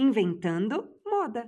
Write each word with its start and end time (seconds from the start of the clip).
Inventando 0.00 0.88
Moda. 1.04 1.46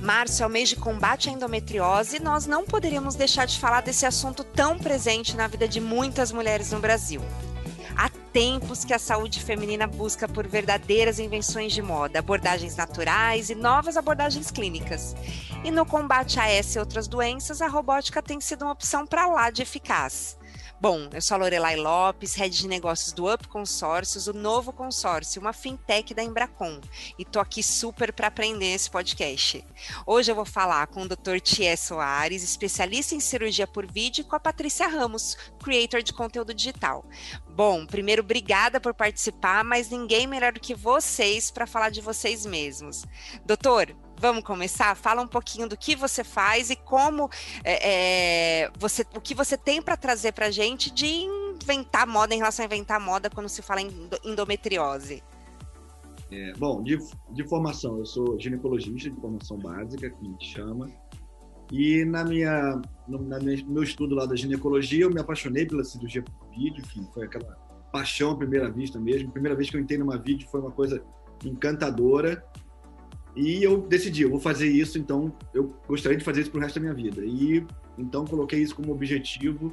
Março 0.00 0.42
é 0.42 0.46
o 0.46 0.48
mês 0.48 0.70
de 0.70 0.76
combate 0.76 1.28
à 1.28 1.32
endometriose 1.32 2.16
e 2.16 2.22
nós 2.22 2.46
não 2.46 2.64
poderíamos 2.64 3.16
deixar 3.16 3.44
de 3.44 3.60
falar 3.60 3.82
desse 3.82 4.06
assunto 4.06 4.42
tão 4.42 4.78
presente 4.78 5.36
na 5.36 5.46
vida 5.46 5.68
de 5.68 5.78
muitas 5.78 6.32
mulheres 6.32 6.72
no 6.72 6.80
Brasil. 6.80 7.20
Há 7.94 8.08
tempos 8.32 8.82
que 8.82 8.94
a 8.94 8.98
saúde 8.98 9.44
feminina 9.44 9.86
busca 9.86 10.26
por 10.26 10.46
verdadeiras 10.46 11.18
invenções 11.18 11.74
de 11.74 11.82
moda, 11.82 12.18
abordagens 12.18 12.76
naturais 12.76 13.50
e 13.50 13.54
novas 13.54 13.98
abordagens 13.98 14.50
clínicas. 14.50 15.14
E 15.62 15.70
no 15.70 15.84
combate 15.84 16.40
a 16.40 16.48
essa 16.48 16.78
e 16.78 16.80
outras 16.80 17.06
doenças, 17.06 17.60
a 17.60 17.68
robótica 17.68 18.22
tem 18.22 18.40
sido 18.40 18.62
uma 18.62 18.72
opção 18.72 19.06
para 19.06 19.26
lá 19.26 19.50
de 19.50 19.60
eficaz. 19.60 20.37
Bom, 20.80 21.10
eu 21.12 21.20
sou 21.20 21.34
a 21.34 21.38
Lorelai 21.38 21.74
Lopes, 21.74 22.36
head 22.36 22.56
de 22.56 22.68
negócios 22.68 23.10
do 23.10 23.28
Up 23.28 23.48
Consórcios, 23.48 24.28
o 24.28 24.32
novo 24.32 24.72
consórcio, 24.72 25.40
uma 25.40 25.52
fintech 25.52 26.14
da 26.14 26.22
Embracon. 26.22 26.80
E 27.18 27.24
tô 27.24 27.40
aqui 27.40 27.64
super 27.64 28.12
para 28.12 28.28
aprender 28.28 28.74
esse 28.74 28.88
podcast. 28.88 29.64
Hoje 30.06 30.30
eu 30.30 30.36
vou 30.36 30.44
falar 30.44 30.86
com 30.86 31.02
o 31.02 31.08
Dr. 31.08 31.40
Thier 31.42 31.76
Soares, 31.76 32.44
especialista 32.44 33.16
em 33.16 33.18
cirurgia 33.18 33.66
por 33.66 33.90
vídeo, 33.90 34.22
e 34.22 34.24
com 34.24 34.36
a 34.36 34.40
Patrícia 34.40 34.86
Ramos, 34.86 35.36
creator 35.60 36.00
de 36.00 36.12
conteúdo 36.12 36.54
digital. 36.54 37.04
Bom, 37.48 37.84
primeiro, 37.84 38.22
obrigada 38.22 38.80
por 38.80 38.94
participar, 38.94 39.64
mas 39.64 39.90
ninguém 39.90 40.28
melhor 40.28 40.52
do 40.52 40.60
que 40.60 40.76
vocês 40.76 41.50
para 41.50 41.66
falar 41.66 41.90
de 41.90 42.00
vocês 42.00 42.46
mesmos. 42.46 43.04
Doutor, 43.44 43.96
Vamos 44.20 44.42
começar? 44.42 44.96
Fala 44.96 45.22
um 45.22 45.28
pouquinho 45.28 45.68
do 45.68 45.76
que 45.76 45.94
você 45.94 46.24
faz 46.24 46.70
e 46.70 46.76
como 46.76 47.30
é, 47.62 48.64
é, 48.64 48.70
você, 48.78 49.06
o 49.14 49.20
que 49.20 49.34
você 49.34 49.56
tem 49.56 49.80
para 49.80 49.96
trazer 49.96 50.32
para 50.32 50.46
a 50.46 50.50
gente 50.50 50.90
de 50.90 51.06
inventar 51.06 52.06
moda 52.06 52.34
em 52.34 52.38
relação 52.38 52.64
a 52.64 52.66
inventar 52.66 53.00
moda 53.00 53.30
quando 53.30 53.48
se 53.48 53.62
fala 53.62 53.80
em 53.80 53.90
endometriose. 54.24 55.22
É, 56.30 56.52
bom, 56.58 56.82
de, 56.82 56.98
de 57.30 57.48
formação, 57.48 57.98
eu 57.98 58.04
sou 58.04 58.38
ginecologista 58.38 59.08
de 59.08 59.20
formação 59.20 59.56
básica, 59.56 60.10
que 60.10 60.16
a 60.20 60.24
gente 60.24 60.46
chama. 60.46 60.90
E 61.70 62.04
na 62.04 62.24
minha, 62.24 62.80
no 63.06 63.22
na 63.22 63.38
minha, 63.38 63.64
meu 63.66 63.82
estudo 63.82 64.14
lá 64.14 64.26
da 64.26 64.34
ginecologia, 64.34 65.04
eu 65.04 65.10
me 65.10 65.20
apaixonei 65.20 65.66
pela 65.66 65.84
cirurgia 65.84 66.22
por 66.22 66.48
vídeo, 66.50 66.80
enfim, 66.80 67.06
foi 67.14 67.24
aquela 67.24 67.56
paixão 67.92 68.32
à 68.32 68.36
primeira 68.36 68.70
vista 68.70 68.98
mesmo. 68.98 69.28
A 69.28 69.32
primeira 69.32 69.56
vez 69.56 69.70
que 69.70 69.76
eu 69.76 69.80
entrei 69.80 69.98
numa 69.98 70.16
vídeo 70.18 70.48
foi 70.50 70.60
uma 70.60 70.70
coisa 70.70 71.02
encantadora. 71.44 72.44
E 73.38 73.62
eu 73.62 73.80
decidi, 73.80 74.22
eu 74.22 74.30
vou 74.30 74.40
fazer 74.40 74.66
isso, 74.66 74.98
então 74.98 75.32
eu 75.54 75.72
gostaria 75.86 76.18
de 76.18 76.24
fazer 76.24 76.40
isso 76.40 76.50
pro 76.50 76.60
resto 76.60 76.74
da 76.74 76.80
minha 76.80 76.92
vida. 76.92 77.24
E 77.24 77.64
então 77.96 78.26
coloquei 78.26 78.60
isso 78.60 78.74
como 78.74 78.90
objetivo 78.90 79.72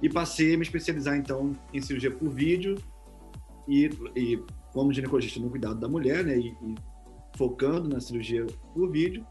e 0.00 0.08
passei 0.08 0.54
a 0.54 0.56
me 0.56 0.62
especializar 0.62 1.16
então 1.16 1.56
em 1.72 1.80
cirurgia 1.80 2.12
por 2.12 2.30
vídeo 2.30 2.76
e, 3.66 3.90
e 4.14 4.40
como 4.72 4.92
ginecologista 4.92 5.40
no 5.40 5.50
cuidado 5.50 5.80
da 5.80 5.88
mulher, 5.88 6.24
né, 6.24 6.38
e, 6.38 6.50
e 6.50 6.74
focando 7.36 7.88
na 7.88 7.98
cirurgia 7.98 8.46
por 8.72 8.88
vídeo. 8.88 9.26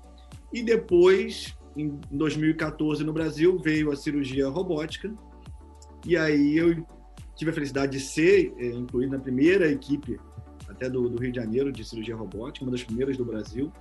E 0.52 0.61
depois, 0.61 1.55
em 1.77 1.98
2014 2.11 3.02
no 3.05 3.14
Brasil, 3.14 3.58
veio 3.58 3.92
a 3.92 3.95
cirurgia 3.95 4.50
robótica. 4.50 5.14
E 6.05 6.17
aí 6.17 6.58
eu 6.58 6.86
tive 7.33 7.52
a 7.52 7.53
felicidade 7.53 7.98
de 7.98 8.03
ser 8.03 8.53
é, 8.58 8.66
incluído 8.66 9.14
na 9.14 9.20
primeira 9.20 9.72
equipe 9.72 10.20
até 10.84 10.89
do, 10.89 11.09
do, 11.09 11.22
Rio 11.22 11.31
de 11.31 11.38
Janeiro, 11.38 11.72
de 11.72 11.84
cirurgia 11.86 12.16
robótica, 12.16 12.66
uma 12.66 12.72
das 12.72 12.84
primeiras 12.84 13.16
do 13.16 13.23
Brasil. 13.23 13.72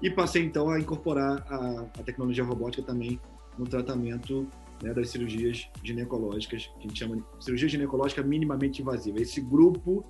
E 0.00 0.10
passei 0.10 0.44
então 0.44 0.68
a 0.68 0.78
incorporar 0.78 1.44
a, 1.48 1.80
a 1.98 2.02
tecnologia 2.02 2.44
robótica 2.44 2.82
também 2.82 3.20
no 3.58 3.64
tratamento 3.64 4.46
né, 4.82 4.92
das 4.92 5.08
cirurgias 5.10 5.68
ginecológicas, 5.82 6.66
que 6.66 6.78
a 6.78 6.82
gente 6.82 6.98
chama 6.98 7.16
de 7.16 7.44
cirurgia 7.44 7.68
ginecológica 7.68 8.22
minimamente 8.22 8.82
invasiva. 8.82 9.20
Esse 9.20 9.40
grupo 9.40 10.04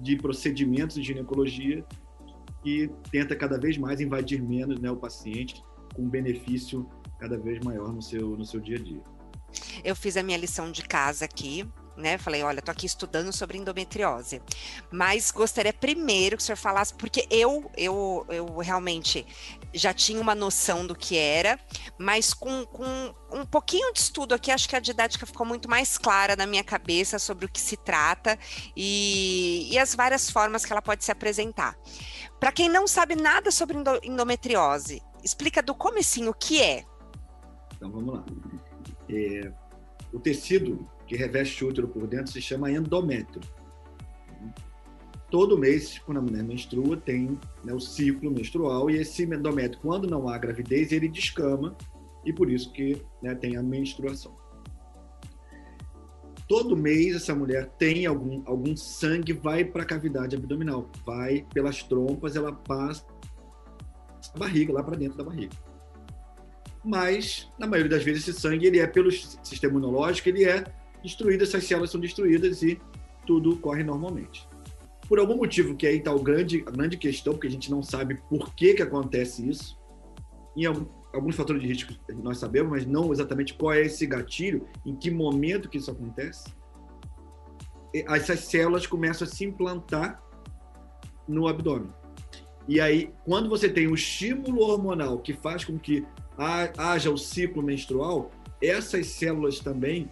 de 0.00 0.16
procedimentos 0.16 0.96
de 0.96 1.02
ginecologia 1.02 1.84
que 2.62 2.90
tenta 3.10 3.34
cada 3.34 3.58
vez 3.58 3.76
mais 3.76 4.00
invadir 4.00 4.42
menos 4.42 4.78
né, 4.80 4.90
o 4.90 4.96
paciente, 4.96 5.62
com 5.94 6.08
benefício 6.08 6.88
cada 7.18 7.38
vez 7.38 7.58
maior 7.64 7.92
no 7.92 8.02
seu, 8.02 8.36
no 8.36 8.44
seu 8.44 8.60
dia 8.60 8.76
a 8.76 8.80
dia. 8.80 9.02
Eu 9.82 9.96
fiz 9.96 10.16
a 10.16 10.22
minha 10.22 10.36
lição 10.36 10.70
de 10.70 10.82
casa 10.82 11.24
aqui, 11.24 11.66
né? 11.96 12.18
Falei, 12.18 12.42
olha, 12.42 12.60
tô 12.60 12.70
aqui 12.70 12.86
estudando 12.86 13.32
sobre 13.32 13.58
endometriose. 13.58 14.42
Mas 14.90 15.30
gostaria 15.30 15.72
primeiro 15.72 16.36
que 16.36 16.42
o 16.42 16.46
senhor 16.46 16.56
falasse, 16.56 16.94
porque 16.94 17.26
eu, 17.30 17.70
eu, 17.76 18.26
eu 18.28 18.58
realmente 18.58 19.26
já 19.72 19.92
tinha 19.92 20.20
uma 20.20 20.34
noção 20.34 20.86
do 20.86 20.94
que 20.94 21.16
era, 21.16 21.58
mas 21.98 22.32
com, 22.32 22.64
com 22.66 23.14
um 23.32 23.44
pouquinho 23.44 23.92
de 23.92 24.00
estudo 24.00 24.34
aqui, 24.34 24.50
acho 24.50 24.68
que 24.68 24.76
a 24.76 24.80
didática 24.80 25.26
ficou 25.26 25.46
muito 25.46 25.68
mais 25.68 25.98
clara 25.98 26.36
na 26.36 26.46
minha 26.46 26.64
cabeça 26.64 27.18
sobre 27.18 27.46
o 27.46 27.48
que 27.48 27.60
se 27.60 27.76
trata 27.76 28.38
e, 28.76 29.68
e 29.70 29.78
as 29.78 29.94
várias 29.94 30.30
formas 30.30 30.64
que 30.64 30.72
ela 30.72 30.82
pode 30.82 31.04
se 31.04 31.12
apresentar. 31.12 31.76
Para 32.38 32.52
quem 32.52 32.68
não 32.68 32.86
sabe 32.86 33.16
nada 33.16 33.50
sobre 33.50 33.76
endometriose, 34.02 35.02
explica 35.22 35.62
do 35.62 35.74
comecinho 35.74 36.30
o 36.30 36.34
que 36.34 36.62
é. 36.62 36.84
Então 37.74 37.90
vamos 37.90 38.14
lá. 38.14 38.24
É, 39.08 39.52
o 40.12 40.18
tecido 40.18 40.88
que 41.06 41.16
reveste 41.16 41.64
o 41.64 41.68
útero 41.68 41.88
por 41.88 42.06
dentro 42.06 42.32
se 42.32 42.40
chama 42.40 42.70
endométrio. 42.70 43.40
Todo 45.30 45.58
mês, 45.58 45.98
quando 45.98 46.18
a 46.18 46.22
mulher 46.22 46.44
menstrua, 46.44 46.96
tem 46.96 47.38
né, 47.64 47.72
o 47.72 47.80
ciclo 47.80 48.30
menstrual 48.30 48.88
e 48.90 48.98
esse 48.98 49.24
endométrio, 49.24 49.80
quando 49.80 50.08
não 50.08 50.28
há 50.28 50.38
gravidez, 50.38 50.92
ele 50.92 51.08
descama 51.08 51.76
e 52.24 52.32
por 52.32 52.50
isso 52.50 52.72
que 52.72 53.02
né, 53.22 53.34
tem 53.34 53.56
a 53.56 53.62
menstruação. 53.62 54.36
Todo 56.48 56.76
mês 56.76 57.16
essa 57.16 57.34
mulher 57.34 57.68
tem 57.76 58.06
algum, 58.06 58.42
algum 58.46 58.76
sangue, 58.76 59.32
vai 59.32 59.64
para 59.64 59.82
a 59.82 59.86
cavidade 59.86 60.36
abdominal, 60.36 60.88
vai 61.04 61.44
pelas 61.52 61.82
trompas, 61.82 62.36
ela 62.36 62.52
passa 62.52 63.04
a 64.32 64.38
barriga, 64.38 64.72
lá 64.72 64.82
para 64.82 64.96
dentro 64.96 65.18
da 65.18 65.24
barriga 65.24 65.56
mas 66.86 67.50
na 67.58 67.66
maioria 67.66 67.90
das 67.90 68.04
vezes 68.04 68.28
esse 68.28 68.40
sangue 68.40 68.64
ele 68.64 68.78
é 68.78 68.86
pelo 68.86 69.10
sistema 69.10 69.72
imunológico, 69.72 70.28
ele 70.28 70.44
é 70.44 70.62
destruído, 71.06 71.44
essas 71.44 71.64
células 71.64 71.90
são 71.90 72.00
destruídas 72.00 72.62
e 72.62 72.78
tudo 73.26 73.56
corre 73.56 73.82
normalmente. 73.82 74.46
Por 75.08 75.18
algum 75.18 75.36
motivo 75.36 75.76
que 75.76 75.86
aí 75.86 75.98
está 75.98 76.12
grande, 76.14 76.64
a 76.66 76.70
grande 76.70 76.96
questão, 76.96 77.32
porque 77.32 77.46
a 77.46 77.50
gente 77.50 77.70
não 77.70 77.82
sabe 77.82 78.20
por 78.28 78.54
que, 78.54 78.74
que 78.74 78.82
acontece 78.82 79.48
isso, 79.48 79.78
em 80.56 80.64
alguns 80.66 81.36
fatores 81.36 81.62
de 81.62 81.68
risco 81.68 81.94
nós 82.22 82.38
sabemos, 82.38 82.70
mas 82.70 82.86
não 82.86 83.12
exatamente 83.12 83.54
qual 83.54 83.72
é 83.72 83.82
esse 83.82 84.06
gatilho, 84.06 84.66
em 84.84 84.96
que 84.96 85.10
momento 85.10 85.68
que 85.68 85.78
isso 85.78 85.90
acontece, 85.90 86.44
essas 88.08 88.40
células 88.40 88.86
começam 88.86 89.26
a 89.26 89.30
se 89.30 89.44
implantar 89.44 90.22
no 91.26 91.46
abdômen. 91.46 91.92
E 92.68 92.80
aí, 92.80 93.12
quando 93.24 93.48
você 93.48 93.68
tem 93.68 93.86
um 93.86 93.94
estímulo 93.94 94.62
hormonal 94.62 95.18
que 95.20 95.32
faz 95.32 95.64
com 95.64 95.78
que 95.78 96.04
haja 96.76 97.10
o 97.10 97.16
ciclo 97.16 97.62
menstrual, 97.62 98.30
essas 98.60 99.06
células 99.06 99.60
também 99.60 100.10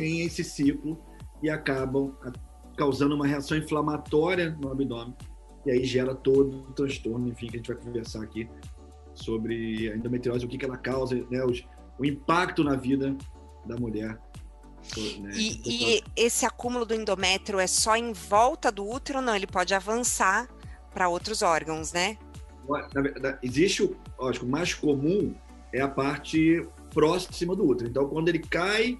têm 0.00 0.22
esse 0.22 0.42
ciclo 0.42 0.98
e 1.42 1.50
acabam 1.50 2.16
causando 2.76 3.14
uma 3.14 3.26
reação 3.26 3.58
inflamatória 3.58 4.56
no 4.58 4.72
abdômen. 4.72 5.14
E 5.66 5.70
aí 5.70 5.84
gera 5.84 6.14
todo 6.14 6.62
o 6.70 6.72
transtorno, 6.72 7.28
enfim, 7.28 7.48
que 7.48 7.56
a 7.56 7.58
gente 7.58 7.72
vai 7.72 7.82
conversar 7.82 8.22
aqui 8.22 8.48
sobre 9.12 9.90
a 9.90 9.96
endometriose, 9.96 10.46
o 10.46 10.48
que, 10.48 10.56
que 10.56 10.64
ela 10.64 10.78
causa, 10.78 11.14
né, 11.30 11.44
os, 11.44 11.62
o 11.98 12.04
impacto 12.04 12.64
na 12.64 12.76
vida 12.76 13.14
da 13.66 13.76
mulher. 13.76 14.18
Né, 15.20 15.30
e, 15.34 15.60
e 15.66 16.02
esse 16.16 16.46
acúmulo 16.46 16.86
do 16.86 16.94
endométrio 16.94 17.60
é 17.60 17.66
só 17.66 17.94
em 17.94 18.14
volta 18.14 18.72
do 18.72 18.88
útero? 18.88 19.20
Não, 19.20 19.36
ele 19.36 19.46
pode 19.46 19.74
avançar 19.74 20.48
para 20.94 21.10
outros 21.10 21.42
órgãos, 21.42 21.92
né? 21.92 22.16
existe, 23.42 23.82
o, 23.82 23.94
lógico, 24.18 24.46
o 24.46 24.48
mais 24.48 24.72
comum 24.72 25.34
é 25.74 25.82
a 25.82 25.88
parte 25.88 26.66
próxima 26.94 27.54
do 27.54 27.66
útero. 27.66 27.90
Então, 27.90 28.08
quando 28.08 28.28
ele 28.28 28.38
cai 28.38 28.96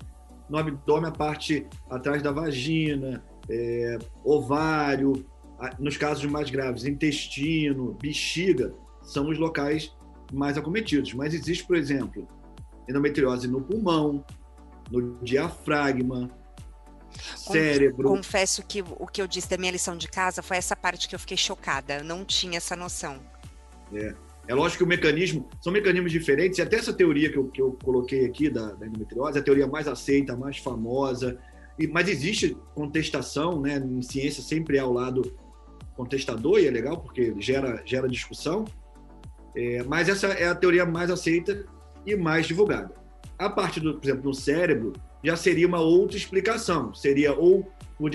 no 0.50 0.58
abdômen, 0.58 1.08
a 1.08 1.12
parte 1.12 1.66
atrás 1.88 2.22
da 2.22 2.32
vagina, 2.32 3.24
é, 3.48 3.98
ovário, 4.24 5.24
nos 5.78 5.96
casos 5.96 6.24
mais 6.24 6.50
graves, 6.50 6.84
intestino, 6.84 7.96
bexiga, 8.02 8.74
são 9.02 9.28
os 9.28 9.38
locais 9.38 9.94
mais 10.32 10.58
acometidos. 10.58 11.14
Mas 11.14 11.32
existe, 11.34 11.64
por 11.64 11.76
exemplo, 11.76 12.26
endometriose 12.88 13.46
no 13.46 13.60
pulmão, 13.60 14.24
no 14.90 15.18
diafragma, 15.22 16.28
cérebro. 17.36 18.08
Confesso 18.08 18.64
que 18.66 18.82
o 18.82 19.06
que 19.06 19.22
eu 19.22 19.28
disse 19.28 19.48
da 19.48 19.56
minha 19.56 19.72
lição 19.72 19.96
de 19.96 20.08
casa 20.08 20.42
foi 20.42 20.56
essa 20.56 20.74
parte 20.74 21.08
que 21.08 21.14
eu 21.14 21.18
fiquei 21.18 21.36
chocada. 21.36 21.98
Eu 21.98 22.04
não 22.04 22.24
tinha 22.24 22.56
essa 22.56 22.74
noção. 22.74 23.20
É, 23.92 24.14
é 24.50 24.54
lógico 24.54 24.78
que 24.78 24.84
o 24.84 24.88
mecanismo, 24.88 25.48
são 25.60 25.72
mecanismos 25.72 26.10
diferentes, 26.10 26.58
e 26.58 26.62
até 26.62 26.74
essa 26.74 26.92
teoria 26.92 27.30
que 27.30 27.38
eu, 27.38 27.44
que 27.44 27.62
eu 27.62 27.78
coloquei 27.84 28.26
aqui 28.26 28.50
da, 28.50 28.72
da 28.72 28.84
endometriose, 28.84 29.38
a 29.38 29.42
teoria 29.42 29.68
mais 29.68 29.86
aceita, 29.86 30.36
mais 30.36 30.58
famosa, 30.58 31.38
e, 31.78 31.86
mas 31.86 32.08
existe 32.08 32.56
contestação, 32.74 33.60
né? 33.60 33.76
Em 33.76 34.02
ciência 34.02 34.42
sempre 34.42 34.76
é 34.76 34.80
ao 34.80 34.92
lado 34.92 35.22
contestador, 35.94 36.58
e 36.58 36.66
é 36.66 36.70
legal 36.72 36.98
porque 36.98 37.32
gera, 37.38 37.80
gera 37.86 38.08
discussão, 38.08 38.64
é, 39.54 39.84
mas 39.84 40.08
essa 40.08 40.26
é 40.26 40.48
a 40.48 40.54
teoria 40.56 40.84
mais 40.84 41.12
aceita 41.12 41.64
e 42.04 42.16
mais 42.16 42.44
divulgada. 42.44 42.92
A 43.38 43.48
parte, 43.48 43.78
do, 43.78 43.94
por 43.94 44.04
exemplo, 44.04 44.22
do 44.22 44.34
cérebro, 44.34 44.94
já 45.22 45.36
seria 45.36 45.68
uma 45.68 45.80
outra 45.80 46.16
explicação. 46.16 46.92
Seria 46.92 47.32
ou 47.34 47.70
por 47.96 48.10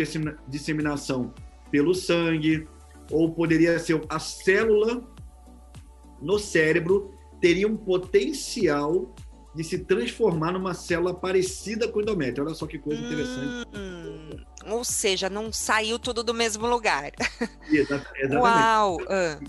disseminação 0.49 1.33
pelo 1.71 1.95
sangue, 1.95 2.67
ou 3.09 3.31
poderia 3.31 3.79
ser 3.79 4.01
a 4.09 4.19
célula 4.19 5.14
no 6.25 6.39
cérebro 6.39 7.13
teria 7.39 7.67
um 7.67 7.77
potencial 7.77 9.13
de 9.53 9.63
se 9.63 9.77
transformar 9.77 10.51
numa 10.51 10.73
célula 10.73 11.13
parecida 11.13 11.87
com 11.87 11.99
o 11.99 12.01
endométrio. 12.01 12.43
Olha 12.45 12.55
só 12.55 12.65
que 12.65 12.79
coisa 12.79 12.99
interessante. 12.99 13.67
Hum, 13.73 14.43
ou 14.65 14.83
seja, 14.83 15.29
não 15.29 15.53
saiu 15.53 15.99
tudo 15.99 16.23
do 16.23 16.33
mesmo 16.33 16.67
lugar. 16.67 17.11
exatamente. 17.71 18.35
Uau! 18.35 18.97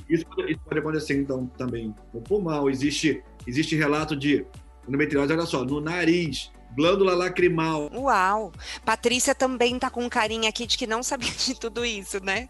Isso, 0.09 0.27
isso, 0.47 0.61
pode 0.61 0.79
acontecer, 0.79 1.19
então, 1.19 1.47
também 1.59 1.95
no 2.13 2.21
pulmão. 2.21 2.69
Existe, 2.69 3.25
existe 3.47 3.75
relato 3.75 4.15
de 4.15 4.47
endometriose, 4.87 5.33
olha 5.33 5.47
só, 5.47 5.65
no 5.65 5.81
nariz, 5.81 6.53
glândula 6.77 7.15
lacrimal. 7.15 7.91
Uau! 7.93 8.53
Patrícia 8.85 9.35
também 9.35 9.79
tá 9.79 9.91
com 9.91 10.09
carinho 10.09 10.47
aqui 10.47 10.67
de 10.67 10.77
que 10.79 10.87
não 10.87 11.03
sabia 11.03 11.33
de 11.33 11.59
tudo 11.59 11.85
isso, 11.85 12.23
né? 12.23 12.47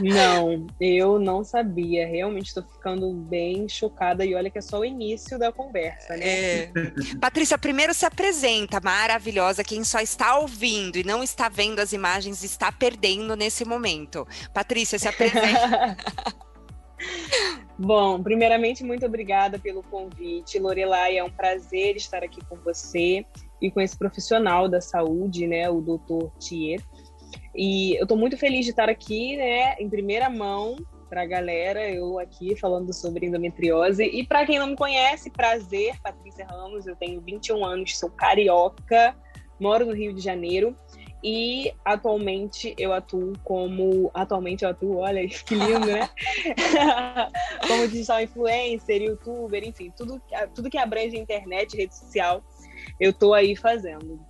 Não, 0.00 0.66
eu 0.80 1.18
não 1.18 1.44
sabia. 1.44 2.06
Realmente 2.06 2.48
estou 2.48 2.62
ficando 2.62 3.12
bem 3.12 3.68
chocada 3.68 4.24
e 4.24 4.34
olha 4.34 4.50
que 4.50 4.58
é 4.58 4.62
só 4.62 4.80
o 4.80 4.84
início 4.84 5.38
da 5.38 5.52
conversa, 5.52 6.16
né? 6.16 6.24
É. 6.24 6.72
Patrícia, 7.20 7.56
primeiro 7.56 7.94
se 7.94 8.04
apresenta, 8.04 8.80
maravilhosa. 8.80 9.62
Quem 9.62 9.84
só 9.84 10.00
está 10.00 10.38
ouvindo 10.38 10.96
e 10.96 11.04
não 11.04 11.22
está 11.22 11.48
vendo 11.48 11.78
as 11.80 11.92
imagens 11.92 12.42
está 12.42 12.72
perdendo 12.72 13.36
nesse 13.36 13.64
momento. 13.64 14.26
Patrícia, 14.52 14.98
se 14.98 15.08
apresenta. 15.08 15.96
Bom, 17.78 18.22
primeiramente, 18.22 18.84
muito 18.84 19.04
obrigada 19.06 19.58
pelo 19.58 19.82
convite. 19.82 20.58
Lorelai, 20.58 21.18
é 21.18 21.24
um 21.24 21.30
prazer 21.30 21.96
estar 21.96 22.22
aqui 22.22 22.40
com 22.48 22.56
você 22.56 23.24
e 23.60 23.70
com 23.70 23.80
esse 23.80 23.96
profissional 23.96 24.68
da 24.68 24.80
saúde, 24.80 25.46
né, 25.46 25.68
o 25.68 25.80
doutor 25.80 26.32
Thier. 26.38 26.80
E 27.54 27.96
eu 27.96 28.02
estou 28.02 28.16
muito 28.16 28.36
feliz 28.36 28.64
de 28.64 28.70
estar 28.70 28.88
aqui, 28.88 29.36
né, 29.36 29.74
em 29.78 29.88
primeira 29.88 30.30
mão 30.30 30.76
para 31.08 31.22
a 31.22 31.26
galera, 31.26 31.90
eu 31.90 32.18
aqui 32.18 32.56
falando 32.56 32.92
sobre 32.94 33.26
endometriose. 33.26 34.02
E 34.02 34.26
para 34.26 34.46
quem 34.46 34.58
não 34.58 34.68
me 34.68 34.76
conhece, 34.76 35.30
prazer, 35.30 36.00
Patrícia 36.02 36.46
Ramos, 36.46 36.86
eu 36.86 36.96
tenho 36.96 37.20
21 37.20 37.62
anos, 37.62 37.98
sou 37.98 38.08
carioca, 38.10 39.14
moro 39.60 39.84
no 39.84 39.92
Rio 39.92 40.14
de 40.14 40.22
Janeiro 40.22 40.74
e 41.22 41.72
atualmente 41.84 42.74
eu 42.76 42.92
atuo 42.92 43.32
como. 43.44 44.10
Atualmente 44.12 44.64
eu 44.64 44.70
atuo, 44.70 44.96
olha 44.96 45.26
que 45.28 45.54
lindo, 45.54 45.86
né? 45.86 46.08
como 47.68 47.86
digital 47.88 48.22
influencer, 48.22 49.02
youtuber, 49.02 49.62
enfim, 49.62 49.92
tudo, 49.96 50.20
tudo 50.54 50.70
que 50.70 50.78
abrange 50.78 51.16
internet, 51.16 51.76
rede 51.76 51.96
social, 51.96 52.42
eu 52.98 53.12
tô 53.12 53.34
aí 53.34 53.54
fazendo. 53.54 54.20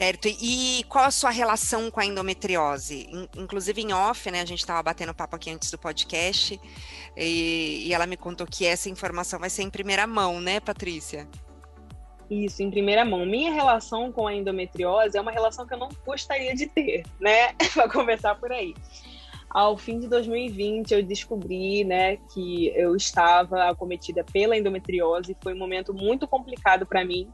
Certo. 0.00 0.28
E 0.28 0.82
qual 0.88 1.04
a 1.04 1.10
sua 1.10 1.28
relação 1.28 1.90
com 1.90 2.00
a 2.00 2.06
endometriose? 2.06 3.06
Inclusive 3.36 3.82
em 3.82 3.92
off, 3.92 4.30
né? 4.30 4.40
A 4.40 4.46
gente 4.46 4.60
estava 4.60 4.82
batendo 4.82 5.12
papo 5.12 5.36
aqui 5.36 5.50
antes 5.50 5.70
do 5.70 5.76
podcast 5.76 6.58
e, 7.14 7.86
e 7.86 7.92
ela 7.92 8.06
me 8.06 8.16
contou 8.16 8.46
que 8.46 8.64
essa 8.64 8.88
informação 8.88 9.38
vai 9.38 9.50
ser 9.50 9.62
em 9.62 9.68
primeira 9.68 10.06
mão, 10.06 10.40
né, 10.40 10.58
Patrícia? 10.58 11.28
Isso, 12.30 12.62
em 12.62 12.70
primeira 12.70 13.04
mão. 13.04 13.26
Minha 13.26 13.52
relação 13.52 14.10
com 14.10 14.26
a 14.26 14.34
endometriose 14.34 15.18
é 15.18 15.20
uma 15.20 15.32
relação 15.32 15.66
que 15.66 15.74
eu 15.74 15.78
não 15.78 15.90
gostaria 16.06 16.54
de 16.54 16.66
ter, 16.66 17.04
né? 17.20 17.52
Para 17.74 17.86
começar 17.86 18.34
por 18.36 18.50
aí. 18.50 18.72
Ao 19.50 19.76
fim 19.76 19.98
de 19.98 20.08
2020, 20.08 20.92
eu 20.94 21.02
descobri, 21.02 21.84
né, 21.84 22.16
que 22.32 22.68
eu 22.68 22.96
estava 22.96 23.68
acometida 23.68 24.24
pela 24.24 24.56
endometriose. 24.56 25.36
Foi 25.42 25.52
um 25.52 25.58
momento 25.58 25.92
muito 25.92 26.26
complicado 26.26 26.86
para 26.86 27.04
mim, 27.04 27.28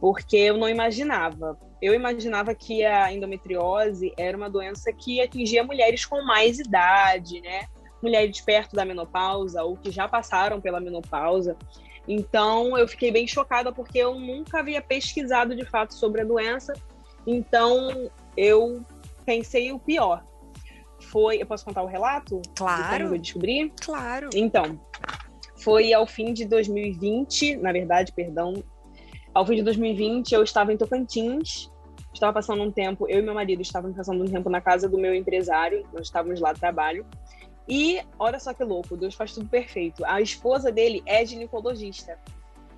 porque 0.00 0.36
eu 0.36 0.56
não 0.56 0.68
imaginava. 0.68 1.58
Eu 1.80 1.94
imaginava 1.94 2.54
que 2.54 2.84
a 2.84 3.12
endometriose 3.12 4.12
era 4.16 4.36
uma 4.36 4.48
doença 4.48 4.92
que 4.92 5.20
atingia 5.20 5.62
mulheres 5.62 6.04
com 6.04 6.24
mais 6.24 6.58
idade, 6.58 7.40
né? 7.42 7.66
Mulheres 8.02 8.40
perto 8.40 8.74
da 8.74 8.84
menopausa 8.84 9.62
ou 9.62 9.76
que 9.76 9.90
já 9.90 10.08
passaram 10.08 10.60
pela 10.60 10.80
menopausa. 10.80 11.56
Então, 12.08 12.76
eu 12.76 12.88
fiquei 12.88 13.12
bem 13.12 13.26
chocada 13.26 13.70
porque 13.72 13.98
eu 13.98 14.18
nunca 14.18 14.60
havia 14.60 14.80
pesquisado 14.80 15.54
de 15.54 15.64
fato 15.66 15.94
sobre 15.94 16.22
a 16.22 16.24
doença. 16.24 16.72
Então, 17.26 18.10
eu 18.36 18.84
pensei 19.26 19.70
o 19.70 19.78
pior. 19.78 20.24
Foi, 21.10 21.40
eu 21.40 21.46
posso 21.46 21.64
contar 21.64 21.82
o 21.82 21.86
relato? 21.86 22.40
Claro. 22.56 23.08
De 23.08 23.14
eu 23.14 23.18
descobri? 23.18 23.72
Claro. 23.80 24.30
Então, 24.34 24.80
foi 25.62 25.92
ao 25.92 26.06
fim 26.06 26.32
de 26.32 26.46
2020, 26.46 27.56
na 27.56 27.70
verdade, 27.70 28.12
perdão, 28.12 28.54
ao 29.34 29.46
fim 29.46 29.56
de 29.56 29.62
2020, 29.62 30.32
eu 30.32 30.42
estava 30.42 30.72
em 30.72 30.76
Tocantins, 30.76 31.70
estava 32.12 32.32
passando 32.32 32.62
um 32.62 32.70
tempo, 32.70 33.08
eu 33.08 33.20
e 33.20 33.22
meu 33.22 33.34
marido 33.34 33.62
estávamos 33.62 33.96
passando 33.96 34.22
um 34.22 34.26
tempo 34.26 34.50
na 34.50 34.60
casa 34.60 34.88
do 34.88 34.98
meu 34.98 35.14
empresário, 35.14 35.86
nós 35.92 36.06
estávamos 36.06 36.40
lá 36.40 36.52
de 36.52 36.60
trabalho. 36.60 37.06
E 37.68 38.00
olha 38.18 38.40
só 38.40 38.52
que 38.52 38.64
louco, 38.64 38.96
Deus 38.96 39.14
faz 39.14 39.32
tudo 39.32 39.48
perfeito. 39.48 40.04
A 40.04 40.20
esposa 40.20 40.72
dele 40.72 41.02
é 41.06 41.24
ginecologista. 41.24 42.18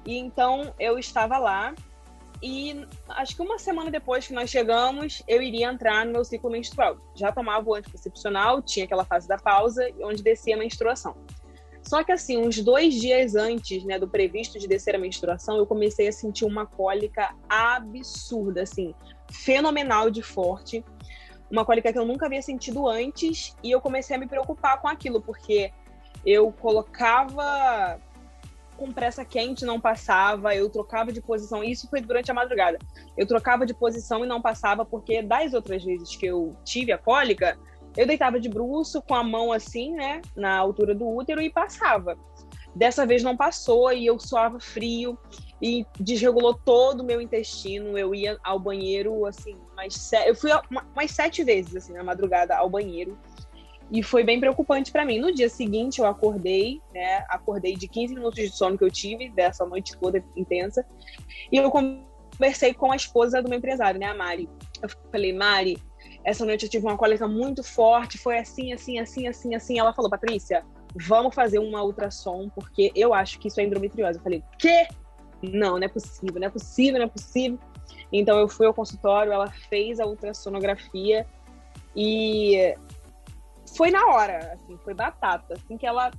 E 0.04 0.19
então 0.19 0.75
eu 0.78 0.99
estava 0.99 1.38
lá 1.38 1.75
e 2.43 2.87
acho 3.08 3.37
que 3.37 3.43
uma 3.43 3.58
semana 3.58 3.90
depois 3.90 4.26
que 4.26 4.34
nós 4.34 4.50
chegamos, 4.50 5.22
eu 5.28 5.40
iria 5.40 5.70
entrar 5.70 6.04
no 6.04 6.12
meu 6.12 6.25
ciclo 6.25 6.50
menstrual. 6.50 6.99
Já 7.14 7.31
tomava 7.31 7.70
o 7.70 7.75
anticoncepcional, 7.75 8.60
tinha 8.60 8.84
aquela 8.84 9.04
fase 9.04 9.28
da 9.28 9.38
pausa, 9.38 9.88
onde 10.02 10.22
descia 10.22 10.56
a 10.56 10.58
menstruação. 10.58 11.16
Só 11.82 12.02
que 12.05 12.12
assim, 12.12 12.37
uns 12.37 12.61
dois 12.61 12.94
dias 12.94 13.34
antes, 13.34 13.84
né, 13.84 13.99
do 13.99 14.08
previsto 14.08 14.58
de 14.58 14.69
descer 14.69 14.94
a 14.94 14.99
menstruação, 14.99 15.56
eu 15.56 15.67
comecei 15.67 16.08
a 16.08 16.12
sentir 16.12 16.44
uma 16.44 16.64
cólica 16.64 17.34
absurda, 17.49 18.62
assim, 18.62 18.94
fenomenal 19.31 20.11
de 20.11 20.23
forte. 20.23 20.84
Uma 21.50 21.64
cólica 21.64 21.93
que 21.93 21.99
eu 21.99 22.06
nunca 22.06 22.26
havia 22.26 22.40
sentido 22.40 22.88
antes 22.88 23.55
e 23.62 23.70
eu 23.70 23.81
comecei 23.81 24.17
a 24.17 24.19
me 24.19 24.26
preocupar 24.26 24.81
com 24.81 24.88
aquilo, 24.88 25.20
porque 25.20 25.73
eu 26.25 26.50
colocava 26.52 28.00
compressa 28.82 29.25
quente 29.25 29.64
não 29.64 29.81
passava, 29.81 30.56
eu 30.56 30.69
trocava 30.69 31.12
de 31.12 31.20
posição. 31.20 31.62
Isso 31.62 31.88
foi 31.88 32.00
durante 32.00 32.31
a 32.31 32.35
madrugada. 32.35 32.78
Eu 33.17 33.26
trocava 33.26 33.64
de 33.64 33.73
posição 33.73 34.25
e 34.25 34.26
não 34.26 34.43
passava 34.43 34.85
porque 34.85 35.23
das 35.23 35.55
outras 35.55 35.85
vezes 35.85 36.17
que 36.17 36.26
eu 36.26 36.56
tive 36.64 36.90
a 36.90 36.99
cólica, 36.99 37.56
eu 37.96 38.06
deitava 38.06 38.40
de 38.40 38.48
bruço 38.48 39.02
com 39.02 39.14
a 39.14 39.22
mão 39.22 39.52
assim, 39.52 39.92
né, 39.92 40.22
na 40.36 40.56
altura 40.56 40.94
do 40.94 41.08
útero 41.08 41.40
e 41.40 41.50
passava. 41.50 42.16
Dessa 42.74 43.04
vez 43.04 43.22
não 43.22 43.36
passou 43.36 43.92
e 43.92 44.06
eu 44.06 44.18
suava 44.18 44.58
frio 44.58 45.18
e 45.60 45.86
desregulou 46.00 46.54
todo 46.54 47.00
o 47.00 47.04
meu 47.04 47.20
intestino. 47.20 47.98
Eu 47.98 48.14
ia 48.14 48.38
ao 48.42 48.58
banheiro, 48.58 49.26
assim, 49.26 49.56
mais 49.76 50.10
eu 50.26 50.34
fui 50.34 50.50
mais 50.96 51.10
sete 51.10 51.44
vezes, 51.44 51.76
assim, 51.76 51.92
na 51.92 52.02
madrugada 52.02 52.56
ao 52.56 52.70
banheiro. 52.70 53.18
E 53.90 54.02
foi 54.02 54.24
bem 54.24 54.40
preocupante 54.40 54.90
para 54.90 55.04
mim. 55.04 55.18
No 55.18 55.34
dia 55.34 55.50
seguinte, 55.50 56.00
eu 56.00 56.06
acordei, 56.06 56.80
né? 56.94 57.26
Acordei 57.28 57.76
de 57.76 57.87
15 57.87 58.14
minutos 58.14 58.42
de 58.42 58.49
sono 58.49 58.78
que 58.78 58.84
eu 58.84 58.90
tive, 58.90 59.28
dessa 59.28 59.66
noite 59.66 59.94
toda 59.99 60.25
intensa. 60.34 60.82
E 61.50 61.58
eu 61.58 61.70
conversei 61.70 62.72
com 62.72 62.90
a 62.90 62.96
esposa 62.96 63.42
do 63.42 63.50
meu 63.50 63.58
empresário, 63.58 64.00
né, 64.00 64.06
a 64.06 64.14
Mari. 64.14 64.49
Eu 64.80 64.88
falei, 65.11 65.34
Mari, 65.34 65.78
essa 66.25 66.45
noite 66.45 66.64
eu 66.64 66.71
tive 66.71 66.87
uma 66.87 66.97
cólica 66.97 67.26
muito 67.26 67.62
forte, 67.62 68.19
foi 68.19 68.38
assim, 68.38 68.73
assim, 68.73 68.99
assim, 68.99 69.26
assim, 69.26 69.55
assim. 69.55 69.79
Ela 69.79 69.93
falou, 69.93 70.11
Patrícia, 70.11 70.64
vamos 70.95 71.35
fazer 71.35 71.59
uma 71.59 71.83
ultrassom, 71.83 72.49
porque 72.50 72.93
eu 72.95 73.12
acho 73.12 73.38
que 73.38 73.49
isso 73.49 73.61
é 73.61 73.64
endometriose. 73.64 74.19
Eu 74.19 74.23
falei, 74.23 74.43
quê? 74.59 74.87
Não, 75.43 75.79
não 75.79 75.85
é 75.85 75.88
possível, 75.88 76.41
não 76.41 76.47
é 76.47 76.50
possível, 76.50 76.99
não 76.99 77.07
é 77.07 77.09
possível. 77.09 77.59
Então 78.12 78.38
eu 78.38 78.49
fui 78.49 78.67
ao 78.67 78.75
consultório, 78.75 79.33
ela 79.33 79.50
fez 79.50 79.99
a 79.99 80.07
ultrassonografia 80.07 81.26
e 81.97 82.75
foi 83.76 83.91
na 83.91 84.07
hora, 84.07 84.52
assim, 84.55 84.79
foi 84.85 84.95
batata. 84.95 85.55
Assim 85.55 85.76
que 85.76 85.87
ela 85.87 86.11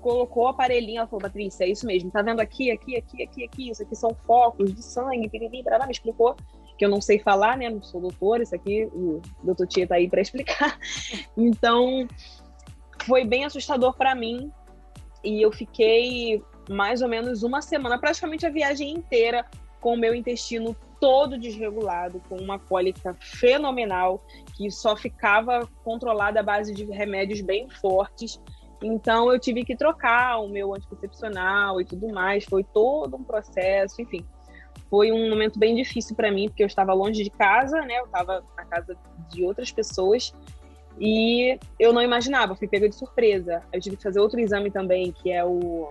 colocou 0.00 0.44
o 0.44 0.48
aparelhinho, 0.48 0.98
ela 0.98 1.06
falou, 1.06 1.22
Patrícia, 1.22 1.64
é 1.64 1.68
isso 1.68 1.86
mesmo, 1.86 2.10
tá 2.10 2.22
vendo 2.22 2.40
aqui, 2.40 2.72
aqui, 2.72 2.96
aqui, 2.96 3.22
aqui, 3.22 3.44
aqui, 3.44 3.70
isso 3.70 3.82
aqui 3.82 3.94
são 3.94 4.12
focos 4.26 4.74
de 4.74 4.82
sangue, 4.82 5.28
piriri, 5.28 5.62
me 5.62 5.92
explicou 5.92 6.34
que 6.76 6.84
eu 6.84 6.88
não 6.88 7.00
sei 7.00 7.18
falar, 7.18 7.56
né? 7.56 7.68
Não 7.68 7.82
sou 7.82 8.00
doutora, 8.00 8.42
isso 8.42 8.54
aqui 8.54 8.84
o 8.92 9.20
doutor 9.42 9.66
Tia 9.66 9.86
tá 9.86 9.96
aí 9.96 10.08
para 10.08 10.20
explicar. 10.20 10.78
Então, 11.36 12.06
foi 13.04 13.24
bem 13.24 13.44
assustador 13.44 13.94
para 13.94 14.14
mim 14.14 14.50
e 15.24 15.42
eu 15.42 15.52
fiquei 15.52 16.42
mais 16.68 17.02
ou 17.02 17.08
menos 17.08 17.42
uma 17.42 17.60
semana, 17.62 17.98
praticamente 17.98 18.46
a 18.46 18.50
viagem 18.50 18.90
inteira, 18.90 19.44
com 19.80 19.94
o 19.94 19.98
meu 19.98 20.14
intestino 20.14 20.76
todo 21.00 21.38
desregulado, 21.38 22.22
com 22.28 22.36
uma 22.36 22.58
cólica 22.58 23.16
fenomenal, 23.20 24.24
que 24.56 24.70
só 24.70 24.96
ficava 24.96 25.68
controlada 25.84 26.40
à 26.40 26.42
base 26.42 26.72
de 26.72 26.84
remédios 26.84 27.40
bem 27.40 27.68
fortes. 27.68 28.40
Então 28.80 29.32
eu 29.32 29.38
tive 29.38 29.64
que 29.64 29.76
trocar 29.76 30.38
o 30.38 30.48
meu 30.48 30.74
anticoncepcional 30.74 31.80
e 31.80 31.84
tudo 31.84 32.08
mais, 32.12 32.44
foi 32.44 32.62
todo 32.62 33.16
um 33.16 33.24
processo, 33.24 34.00
enfim 34.00 34.24
foi 34.92 35.10
um 35.10 35.30
momento 35.30 35.58
bem 35.58 35.74
difícil 35.74 36.14
para 36.14 36.30
mim, 36.30 36.50
porque 36.50 36.62
eu 36.62 36.66
estava 36.66 36.92
longe 36.92 37.24
de 37.24 37.30
casa, 37.30 37.80
né? 37.80 37.98
Eu 37.98 38.04
estava 38.04 38.44
na 38.54 38.64
casa 38.66 38.94
de 39.30 39.42
outras 39.42 39.72
pessoas 39.72 40.34
e 41.00 41.58
eu 41.80 41.94
não 41.94 42.02
imaginava, 42.02 42.54
fui 42.54 42.68
pega 42.68 42.90
de 42.90 42.94
surpresa. 42.94 43.62
Eu 43.72 43.80
tive 43.80 43.96
que 43.96 44.02
fazer 44.02 44.20
outro 44.20 44.38
exame 44.38 44.70
também, 44.70 45.10
que 45.10 45.32
é 45.32 45.42
o. 45.42 45.88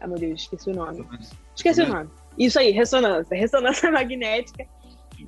Ah, 0.00 0.06
meu 0.06 0.16
Deus, 0.16 0.40
esqueci 0.40 0.70
o 0.70 0.74
nome. 0.74 1.06
Esqueci 1.54 1.82
o 1.82 1.86
nome. 1.86 2.08
Isso 2.38 2.58
aí, 2.58 2.70
ressonância. 2.70 3.36
Ressonância 3.36 3.92
magnética. 3.92 4.66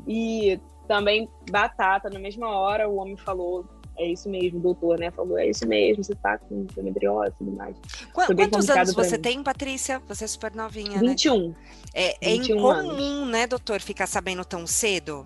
E 0.06 0.58
também 0.86 1.28
batata, 1.50 2.08
na 2.08 2.18
mesma 2.18 2.48
hora 2.48 2.88
o 2.88 2.96
homem 2.96 3.18
falou 3.18 3.66
é 3.98 4.12
isso 4.12 4.28
mesmo, 4.28 4.60
doutor, 4.60 4.98
né? 4.98 5.10
Falou, 5.10 5.36
é 5.36 5.50
isso 5.50 5.66
mesmo, 5.66 6.04
você 6.04 6.14
tá 6.14 6.38
com 6.38 6.62
endometriose 6.62 7.32
e 7.34 7.38
tudo 7.38 7.52
mais. 7.56 7.76
Qu 8.12 8.34
quantos 8.34 8.70
anos 8.70 8.94
você 8.94 9.16
mim. 9.16 9.22
tem, 9.22 9.42
Patrícia? 9.42 10.00
Você 10.06 10.24
é 10.24 10.26
super 10.26 10.54
novinha, 10.54 10.98
21. 11.00 11.48
né? 11.48 11.54
É, 11.92 12.30
21 12.30 12.54
é 12.54 12.56
incomum, 12.56 13.02
anos. 13.02 13.28
né, 13.30 13.46
doutor, 13.46 13.80
ficar 13.80 14.06
sabendo 14.06 14.44
tão 14.44 14.66
cedo? 14.66 15.24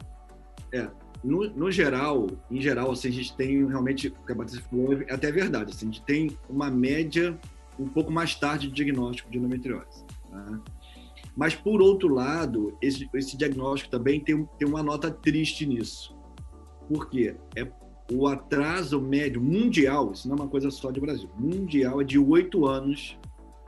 É, 0.73 0.89
no, 1.23 1.49
no, 1.51 1.71
geral, 1.71 2.27
em 2.51 2.61
geral, 2.61 2.91
assim, 2.91 3.09
a 3.09 3.13
gente 3.13 3.37
tem 3.37 3.67
realmente, 3.67 4.09
o 4.09 4.27
que 4.27 4.33
a 4.33 4.37
Patrícia 4.37 4.63
falou, 4.69 5.03
é 5.03 5.13
até 5.13 5.31
verdade, 5.31 5.73
assim, 5.73 5.89
a 5.89 5.93
gente 5.93 6.03
tem 6.03 6.37
uma 6.49 6.71
média 6.71 7.39
um 7.79 7.89
pouco 7.89 8.11
mais 8.11 8.35
tarde 8.35 8.69
de 8.69 8.75
diagnóstico 8.75 9.31
de 9.31 9.39
endometriose. 9.39 10.05
Tá? 10.31 10.61
Mas, 11.37 11.55
por 11.55 11.81
outro 11.81 12.09
lado, 12.09 12.77
esse, 12.81 13.09
esse 13.15 13.37
diagnóstico 13.37 13.91
também 13.91 14.21
tem, 14.21 14.47
tem 14.59 14.69
uma 14.69 14.83
nota 14.83 15.11
triste 15.11 15.67
nisso. 15.67 16.17
Por 16.89 17.09
quê? 17.09 17.37
É 17.55 17.65
o 18.15 18.27
atraso 18.27 19.01
médio 19.01 19.41
mundial, 19.41 20.13
isso 20.13 20.29
não 20.29 20.37
é 20.37 20.41
uma 20.41 20.49
coisa 20.49 20.71
só 20.71 20.91
de 20.91 21.01
Brasil, 21.01 21.29
mundial 21.39 22.01
é 22.01 22.05
de 22.05 22.19
oito 22.19 22.67
anos 22.67 23.19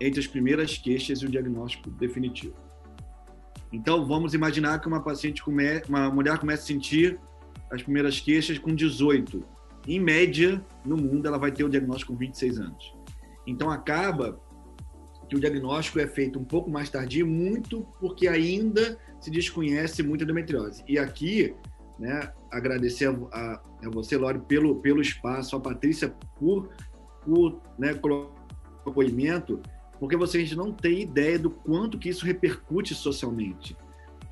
entre 0.00 0.20
as 0.20 0.26
primeiras 0.26 0.76
queixas 0.76 1.20
e 1.20 1.26
o 1.26 1.30
diagnóstico 1.30 1.90
definitivo. 1.90 2.54
Então, 3.72 4.06
vamos 4.06 4.34
imaginar 4.34 4.80
que 4.80 4.86
uma 4.86 5.00
paciente, 5.00 5.42
come, 5.42 5.82
uma 5.88 6.08
mulher 6.10 6.38
começa 6.38 6.62
a 6.62 6.66
sentir 6.66 7.18
as 7.70 7.82
primeiras 7.82 8.20
queixas 8.20 8.58
com 8.58 8.74
18. 8.74 9.44
Em 9.88 9.98
média, 9.98 10.64
no 10.84 10.96
mundo, 10.96 11.26
ela 11.26 11.38
vai 11.38 11.50
ter 11.50 11.64
o 11.64 11.68
diagnóstico 11.68 12.12
com 12.12 12.18
26 12.18 12.60
anos. 12.60 12.94
Então, 13.46 13.70
acaba 13.70 14.40
que 15.28 15.36
o 15.36 15.40
diagnóstico 15.40 15.98
é 15.98 16.06
feito 16.06 16.38
um 16.38 16.44
pouco 16.44 16.70
mais 16.70 16.88
tardio, 16.88 17.26
muito 17.26 17.86
porque 17.98 18.28
ainda 18.28 18.98
se 19.20 19.30
desconhece 19.30 20.02
muito 20.02 20.22
a 20.22 20.24
endometriose. 20.24 20.84
E 20.86 20.98
aqui, 20.98 21.54
né, 21.98 22.32
agradecer 22.50 23.06
a, 23.06 23.12
a, 23.32 23.62
a 23.86 23.90
você, 23.90 24.16
Lore, 24.16 24.40
pelo, 24.40 24.76
pelo 24.76 25.00
espaço, 25.00 25.56
a 25.56 25.60
Patrícia 25.60 26.14
por, 26.38 26.70
por 27.24 27.60
né, 27.78 27.98
apoimento, 28.86 29.60
porque 29.98 30.16
vocês 30.16 30.54
não 30.56 30.72
têm 30.72 31.02
ideia 31.02 31.38
do 31.38 31.50
quanto 31.50 31.98
que 31.98 32.08
isso 32.08 32.26
repercute 32.26 32.94
socialmente. 32.94 33.76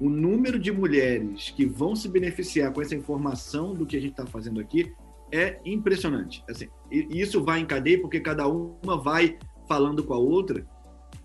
O 0.01 0.09
número 0.09 0.59
de 0.59 0.73
mulheres 0.73 1.51
que 1.51 1.65
vão 1.65 1.95
se 1.95 2.09
beneficiar 2.09 2.73
com 2.73 2.83
essa 2.83 2.95
informação 2.95 3.73
do 3.73 3.87
que 3.87 3.97
a 3.97 4.01
gente 4.01 4.13
está 4.13 4.27
fazendo 4.27 4.61
aqui 4.61 4.93
é 5.31 5.61
impressionante. 5.65 6.43
Assim, 6.49 6.69
isso 6.91 7.43
vai 7.43 7.61
em 7.61 7.67
cadeia 7.67 8.01
porque 8.01 8.21
cada 8.21 8.47
uma 8.49 9.01
vai 9.01 9.39
falando 9.69 10.03
com 10.03 10.13
a 10.13 10.19
outra 10.19 10.67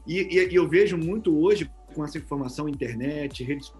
e, 0.05 0.37
e, 0.37 0.51
e 0.51 0.55
eu 0.55 0.67
vejo 0.67 0.97
muito 0.97 1.37
hoje, 1.37 1.69
com 1.93 2.03
essa 2.03 2.17
informação, 2.17 2.69
internet, 2.69 3.43
redes 3.43 3.73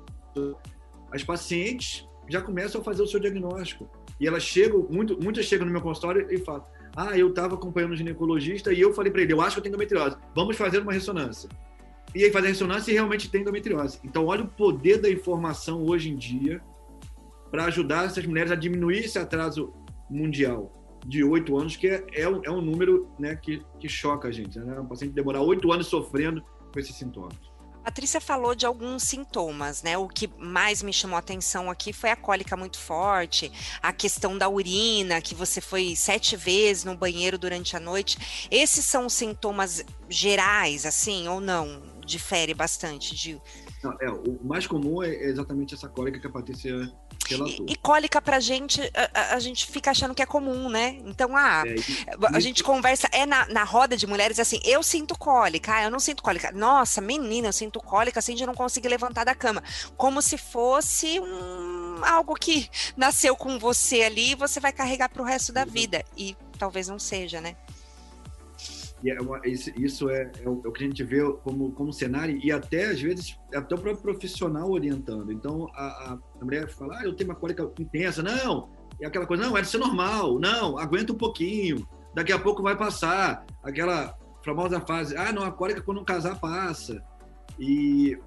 as 1.11 1.23
pacientes 1.23 2.06
já 2.29 2.41
começam 2.41 2.81
a 2.81 2.84
fazer 2.84 3.01
o 3.01 3.07
seu 3.07 3.19
diagnóstico. 3.19 3.89
E 4.19 4.27
elas 4.27 4.43
chegam, 4.43 4.88
muito, 4.89 5.22
muitas 5.22 5.46
chegam 5.46 5.65
no 5.65 5.72
meu 5.72 5.81
consultório 5.81 6.27
e 6.31 6.38
falam: 6.38 6.63
Ah, 6.96 7.17
eu 7.17 7.29
estava 7.29 7.55
acompanhando 7.55 7.91
o 7.91 7.96
ginecologista 7.96 8.74
e 8.74 8.81
eu 8.81 8.93
falei 8.93 9.12
para 9.12 9.22
ele: 9.22 9.34
Eu 9.34 9.41
acho 9.41 9.55
que 9.55 9.60
eu 9.60 9.63
tenho 9.63 9.74
endometriose, 9.74 10.17
vamos 10.36 10.55
fazer 10.57 10.79
uma 10.79 10.93
ressonância. 10.93 11.50
E 12.15 12.24
aí 12.24 12.31
faz 12.31 12.46
a 12.46 12.48
ressonância 12.48 12.91
e 12.91 12.93
realmente 12.93 13.29
tem 13.29 13.41
endometriose. 13.41 14.00
Então, 14.03 14.25
olha 14.25 14.43
o 14.43 14.48
poder 14.48 14.98
da 14.98 15.10
informação 15.10 15.84
hoje 15.84 16.10
em 16.10 16.15
dia 16.15 16.62
para 17.51 17.65
ajudar 17.65 18.05
essas 18.05 18.25
mulheres 18.25 18.51
a 18.51 18.55
diminuir 18.55 19.00
esse 19.00 19.19
atraso 19.19 19.74
mundial 20.10 20.74
de 21.05 21.24
oito 21.24 21.57
anos, 21.57 21.75
que 21.75 21.88
é, 21.88 22.05
é, 22.13 22.27
um, 22.27 22.41
é 22.43 22.51
um 22.51 22.62
número 22.62 23.10
né, 23.19 23.36
que, 23.36 23.63
que 23.79 23.88
choca 23.88 24.27
a 24.27 24.31
gente. 24.31 24.60
Né? 24.60 24.79
Um 24.79 24.86
paciente 24.86 25.13
demorar 25.13 25.41
oito 25.41 25.72
anos 25.72 25.88
sofrendo 25.88 26.43
com 26.74 26.79
esses 26.79 26.96
sintomas. 26.96 27.38
Patrícia 27.88 28.20
falou 28.20 28.53
de 28.53 28.65
alguns 28.65 29.03
sintomas, 29.03 29.82
né? 29.82 29.98
O 29.98 30.10
que 30.10 30.27
mais 30.38 30.84
me 30.84 30.91
chamou 30.91 31.15
a 31.15 31.20
atenção 31.20 31.72
aqui 31.72 31.94
foi 31.94 32.10
a 32.10 32.17
cólica 32.17 32.58
muito 32.58 32.77
forte, 32.77 33.50
a 33.82 33.94
questão 33.94 34.38
da 34.38 34.50
urina, 34.50 35.22
que 35.22 35.34
você 35.34 35.62
foi 35.62 35.96
sete 35.96 36.36
vezes 36.36 36.84
no 36.84 36.98
banheiro 36.98 37.38
durante 37.38 37.77
a 37.77 37.79
noite. 37.79 38.48
Esses 38.51 38.84
são 38.84 39.06
os 39.06 39.13
sintomas 39.13 39.86
gerais, 40.10 40.86
assim, 40.86 41.29
ou 41.29 41.39
não? 41.39 41.82
Difere 42.06 42.53
bastante 42.53 43.15
de. 43.15 43.41
Não, 43.82 43.94
é, 44.01 44.10
o 44.10 44.38
mais 44.44 44.67
comum 44.67 45.01
é 45.01 45.24
exatamente 45.24 45.74
essa 45.74 45.88
cólica 45.88 46.20
que 46.20 46.27
a 46.27 46.29
Patrícia 46.29 46.91
e, 47.29 47.74
e, 47.74 47.75
cólica 47.75 48.22
pra 48.22 48.39
gente, 48.39 48.81
a, 49.13 49.36
a, 49.36 49.39
gente 49.39 49.67
fica 49.67 49.91
achando 49.91 50.13
que 50.15 50.22
é 50.22 50.25
comum, 50.25 50.69
né? 50.69 50.98
Então, 51.05 51.36
ah, 51.36 51.63
é, 51.65 51.75
a 52.34 52.39
gente 52.39 52.63
conversa, 52.63 53.07
é 53.12 53.25
na, 53.25 53.48
na 53.48 53.63
roda 53.63 53.98
de 53.98 54.07
mulheres 54.07 54.39
assim, 54.39 54.60
eu 54.63 54.81
sinto 54.84 55.17
cólica, 55.17 55.75
ah, 55.75 55.84
eu 55.84 55.91
não 55.91 56.00
sinto 56.00 56.24
cólica. 56.24 56.51
Nossa, 56.51 57.01
menina, 57.01 57.48
eu 57.48 57.53
sinto 57.53 57.79
cólica 57.79 58.19
assim 58.19 58.36
de 58.36 58.46
não 58.46 58.53
conseguir 58.53 58.88
levantar 58.88 59.24
da 59.24 59.36
cama. 59.36 59.63
Como 59.96 60.22
se 60.22 60.38
fosse 60.38 61.19
um, 61.19 62.01
algo 62.03 62.36
que 62.36 62.69
nasceu 62.96 63.36
com 63.36 63.60
você 63.60 64.03
ali 64.03 64.31
e 64.31 64.36
você 64.36 64.60
vai 64.60 64.72
carregar 64.72 65.10
pro 65.10 65.24
resto 65.24 65.51
da 65.51 65.65
vida. 65.65 66.03
E 66.15 66.36
talvez 66.57 66.88
não 66.88 67.00
seja, 67.00 67.39
né? 67.41 67.55
É 69.09 69.21
uma, 69.21 69.39
isso, 69.45 69.71
isso 69.77 70.09
é, 70.09 70.31
é, 70.43 70.49
o, 70.49 70.61
é, 70.63 70.67
o, 70.67 70.71
que 70.71 70.83
a 70.83 70.87
gente 70.87 71.03
vê 71.03 71.21
como, 71.43 71.71
como 71.71 71.93
cenário 71.93 72.39
e 72.43 72.51
até, 72.51 72.87
às 72.87 73.01
vezes, 73.01 73.37
até 73.53 73.75
o 73.75 73.79
próprio 73.79 74.13
profissional 74.13 74.69
orientando. 74.69 75.31
Então, 75.31 75.67
a, 75.73 76.17
a 76.39 76.43
mulher 76.43 76.67
fala, 76.69 76.99
ah, 76.99 77.03
eu 77.05 77.13
tenho 77.13 77.29
uma 77.29 77.35
cólica 77.35 77.69
intensa. 77.79 78.21
Não! 78.21 78.69
E 78.99 79.05
aquela 79.05 79.25
coisa, 79.25 79.43
não, 79.43 79.57
é 79.57 79.63
ser 79.63 79.77
normal. 79.77 80.39
Não, 80.39 80.77
aguenta 80.77 81.13
um 81.13 81.17
pouquinho. 81.17 81.87
Daqui 82.13 82.31
a 82.31 82.39
pouco 82.39 82.63
vai 82.63 82.75
passar. 82.75 83.45
Aquela 83.63 84.17
famosa 84.43 84.79
fase, 84.81 85.15
ah, 85.15 85.31
não, 85.31 85.43
a 85.43 85.51
cólica 85.51 85.81
quando 85.81 86.01
um 86.01 86.05
casar 86.05 86.39
passa. 86.39 87.03
E 87.59 88.17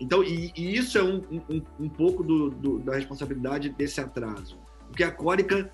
então, 0.00 0.22
e, 0.22 0.52
e 0.56 0.76
isso 0.76 0.98
é 0.98 1.02
um, 1.02 1.22
um, 1.48 1.62
um 1.80 1.88
pouco 1.88 2.22
do, 2.22 2.50
do, 2.50 2.78
da 2.80 2.96
responsabilidade 2.96 3.70
desse 3.70 4.00
atraso. 4.00 4.58
Porque 4.88 5.04
a 5.04 5.10
cólica, 5.10 5.72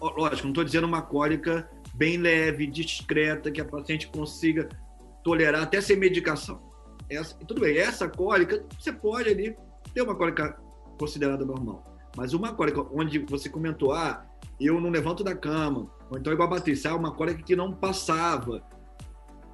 lógico, 0.00 0.44
não 0.44 0.50
estou 0.50 0.64
dizendo 0.64 0.86
uma 0.86 1.02
cólica 1.02 1.70
bem 2.02 2.16
leve, 2.16 2.66
discreta, 2.66 3.48
que 3.48 3.60
a 3.60 3.64
paciente 3.64 4.08
consiga 4.08 4.68
tolerar 5.22 5.62
até 5.62 5.80
sem 5.80 5.96
medicação. 5.96 6.60
Essa, 7.08 7.32
tudo 7.46 7.60
bem, 7.60 7.78
essa 7.78 8.08
cólica, 8.08 8.66
você 8.76 8.92
pode 8.92 9.28
ali 9.28 9.56
ter 9.94 10.02
uma 10.02 10.16
cólica 10.16 10.60
considerada 10.98 11.44
normal. 11.44 11.84
Mas 12.16 12.34
uma 12.34 12.52
cólica 12.52 12.84
onde 12.92 13.20
você 13.20 13.48
comentou, 13.48 13.92
ah, 13.92 14.26
eu 14.60 14.80
não 14.80 14.90
levanto 14.90 15.22
da 15.22 15.36
cama, 15.36 15.88
ou 16.10 16.18
então 16.18 16.32
igual 16.32 16.48
a 16.48 16.50
Patrícia, 16.50 16.90
ah, 16.90 16.96
uma 16.96 17.14
cólica 17.14 17.40
que 17.40 17.54
não 17.54 17.72
passava. 17.72 18.66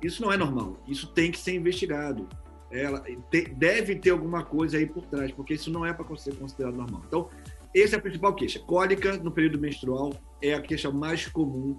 Isso 0.02 0.22
não 0.22 0.32
é 0.32 0.38
normal. 0.38 0.78
Isso 0.88 1.12
tem 1.12 1.30
que 1.30 1.38
ser 1.38 1.54
investigado. 1.54 2.26
Ela 2.72 3.04
te, 3.30 3.42
deve 3.42 3.94
ter 3.96 4.08
alguma 4.08 4.42
coisa 4.42 4.78
aí 4.78 4.86
por 4.86 5.04
trás, 5.04 5.30
porque 5.32 5.52
isso 5.52 5.70
não 5.70 5.84
é 5.84 5.92
para 5.92 6.16
ser 6.16 6.34
considerado 6.34 6.76
normal. 6.76 7.02
Então, 7.06 7.28
essa 7.76 7.96
é 7.96 7.98
a 7.98 8.02
principal 8.02 8.34
queixa. 8.34 8.58
Cólica 8.58 9.18
no 9.18 9.30
período 9.30 9.58
menstrual 9.58 10.14
é 10.40 10.54
a 10.54 10.62
queixa 10.62 10.90
mais 10.90 11.26
comum 11.26 11.78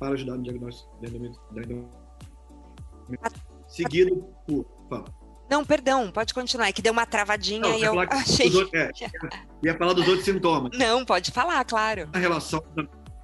para 0.00 0.14
ajudar 0.14 0.36
no 0.38 0.42
diagnóstico 0.42 0.90
da 1.00 1.08
endometriose. 1.08 1.88
Seguido 3.68 4.26
por. 4.46 4.66
Fala. 4.88 5.04
Não, 5.48 5.64
perdão, 5.64 6.10
pode 6.10 6.32
continuar. 6.32 6.68
É 6.68 6.72
que 6.72 6.80
deu 6.80 6.92
uma 6.92 7.04
travadinha 7.04 7.60
Não, 7.60 7.78
e 7.78 7.82
eu 7.82 8.00
achei. 8.00 8.46
Outros, 8.54 8.72
é, 8.72 8.90
ia 9.62 9.76
falar 9.76 9.92
dos 9.92 10.08
outros 10.08 10.24
sintomas. 10.24 10.76
Não, 10.78 11.04
pode 11.04 11.30
falar, 11.30 11.62
claro. 11.64 12.08
A 12.12 12.18
relação, 12.18 12.62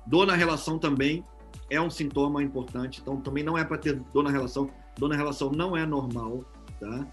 dor 0.07 0.27
na 0.27 0.35
relação 0.35 0.79
também 0.79 1.25
é 1.71 1.81
um 1.81 1.89
sintoma 1.89 2.43
importante. 2.43 3.01
Então, 3.01 3.21
também 3.21 3.43
não 3.43 3.57
é 3.57 3.65
para 3.65 3.79
ter 3.79 3.95
dor 4.13 4.23
na 4.23 4.31
relação. 4.31 4.69
Dor 4.99 5.09
na 5.09 5.17
relação 5.17 5.51
não 5.51 5.77
é 5.77 5.87
normal, 5.87 6.45
tá? 6.79 7.07